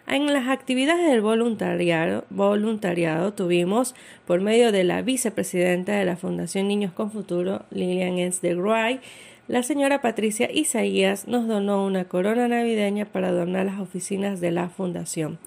En 0.07 0.33
las 0.33 0.47
actividades 0.47 1.11
del 1.11 1.21
voluntariado, 1.21 2.25
voluntariado, 2.31 3.35
tuvimos, 3.35 3.97
por 4.25 4.41
medio 4.41 4.71
de 4.71 4.85
la 4.85 5.03
vicepresidenta 5.03 5.99
de 5.99 6.05
la 6.05 6.17
Fundación 6.17 6.69
Niños 6.69 6.93
con 6.93 7.11
Futuro, 7.11 7.65
Lilian 7.73 8.19
S. 8.19 8.39
de 8.41 8.55
Gray, 8.55 9.01
la 9.49 9.65
señora 9.65 10.01
Patricia 10.01 10.49
Isaías 10.49 11.27
nos 11.27 11.49
donó 11.49 11.85
una 11.85 12.05
corona 12.05 12.47
navideña 12.47 13.05
para 13.05 13.33
donar 13.33 13.67
las 13.67 13.81
oficinas 13.81 14.41
de 14.41 14.53
la 14.53 14.69
Fundación. 14.69 15.41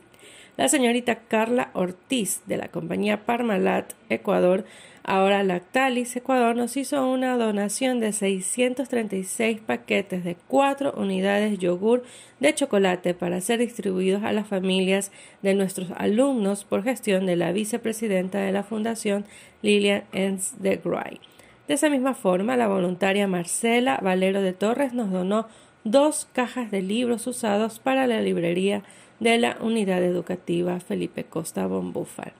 La 0.58 0.68
señorita 0.68 1.16
Carla 1.28 1.72
Ortiz, 1.74 2.42
de 2.46 2.58
la 2.58 2.68
compañía 2.68 3.26
Parmalat 3.26 3.94
Ecuador, 4.10 4.66
Ahora 5.04 5.44
Lactalis 5.44 6.16
Ecuador 6.16 6.56
nos 6.56 6.78
hizo 6.78 7.10
una 7.10 7.36
donación 7.36 8.00
de 8.00 8.14
636 8.14 9.60
paquetes 9.60 10.24
de 10.24 10.38
4 10.48 10.94
unidades 10.96 11.58
yogur 11.58 12.04
de 12.40 12.54
chocolate 12.54 13.16
para 13.16 13.42
ser 13.42 13.60
distribuidos 13.60 14.24
a 14.24 14.32
las 14.32 14.48
familias 14.48 15.12
de 15.42 15.56
nuestros 15.56 15.90
alumnos 15.98 16.66
por 16.66 16.84
gestión 16.84 17.26
de 17.26 17.36
la 17.36 17.52
vicepresidenta 17.52 18.40
de 18.40 18.52
la 18.52 18.62
Fundación 18.62 19.26
Lilian 19.64 20.04
Enz 20.12 20.60
de 20.60 20.76
Gray. 20.78 21.20
De 21.68 21.74
esa 21.74 21.90
misma 21.90 22.14
forma, 22.14 22.56
la 22.56 22.68
voluntaria 22.68 23.28
Marcela 23.28 24.00
Valero 24.04 24.44
de 24.44 24.54
Torres 24.54 24.94
nos 24.94 25.10
donó 25.10 25.48
dos 25.84 26.28
cajas 26.32 26.70
de 26.70 26.84
libros 26.84 27.26
usados 27.26 27.80
para 27.80 28.06
la 28.06 28.22
librería 28.22 28.84
de 29.22 29.38
la 29.38 29.56
Unidad 29.62 30.04
Educativa 30.04 30.80
Felipe 30.80 31.24
Costa 31.24 31.68
Bombúfal. 31.68 32.34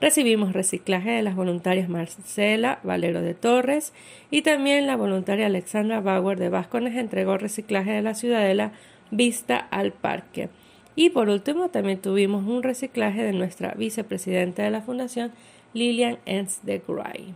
Recibimos 0.00 0.52
reciclaje 0.52 1.10
de 1.10 1.22
las 1.22 1.36
voluntarias 1.36 1.88
Marcela 1.88 2.80
Valero 2.82 3.22
de 3.22 3.32
Torres 3.32 3.94
y 4.30 4.42
también 4.42 4.88
la 4.88 4.96
voluntaria 4.96 5.46
Alexandra 5.46 6.00
Bauer 6.00 6.38
de 6.38 6.50
Vascones 6.50 6.96
entregó 6.96 7.38
reciclaje 7.38 7.92
de 7.92 8.02
la 8.02 8.14
Ciudadela 8.14 8.72
Vista 9.12 9.56
al 9.56 9.92
Parque. 9.92 10.50
Y 10.96 11.10
por 11.10 11.28
último 11.28 11.68
también 11.68 12.02
tuvimos 12.02 12.44
un 12.44 12.64
reciclaje 12.64 13.22
de 13.22 13.32
nuestra 13.32 13.74
vicepresidenta 13.74 14.64
de 14.64 14.70
la 14.70 14.82
Fundación, 14.82 15.30
Lilian 15.74 16.18
Ens 16.26 16.58
de 16.64 16.82
Gray. 16.86 17.34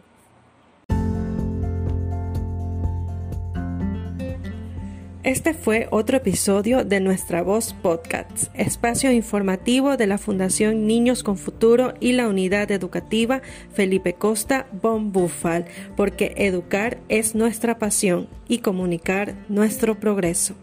Este 5.23 5.53
fue 5.53 5.87
otro 5.91 6.17
episodio 6.17 6.83
de 6.83 6.99
Nuestra 6.99 7.43
Voz 7.43 7.75
Podcast, 7.75 8.47
espacio 8.55 9.13
informativo 9.13 9.99
de 9.99 10.07
la 10.07 10.17
Fundación 10.17 10.87
Niños 10.87 11.23
con 11.23 11.37
Futuro 11.37 11.93
y 12.01 12.13
la 12.13 12.27
Unidad 12.27 12.71
Educativa 12.71 13.43
Felipe 13.75 14.15
Costa 14.15 14.67
Bon 14.81 15.13
Bufal, 15.13 15.67
porque 15.95 16.33
educar 16.39 16.97
es 17.11 17.35
nuestra 17.35 17.79
pasión 17.79 18.29
y 18.49 18.61
comunicar 18.61 19.35
nuestro 19.51 20.01
progreso. 20.01 20.55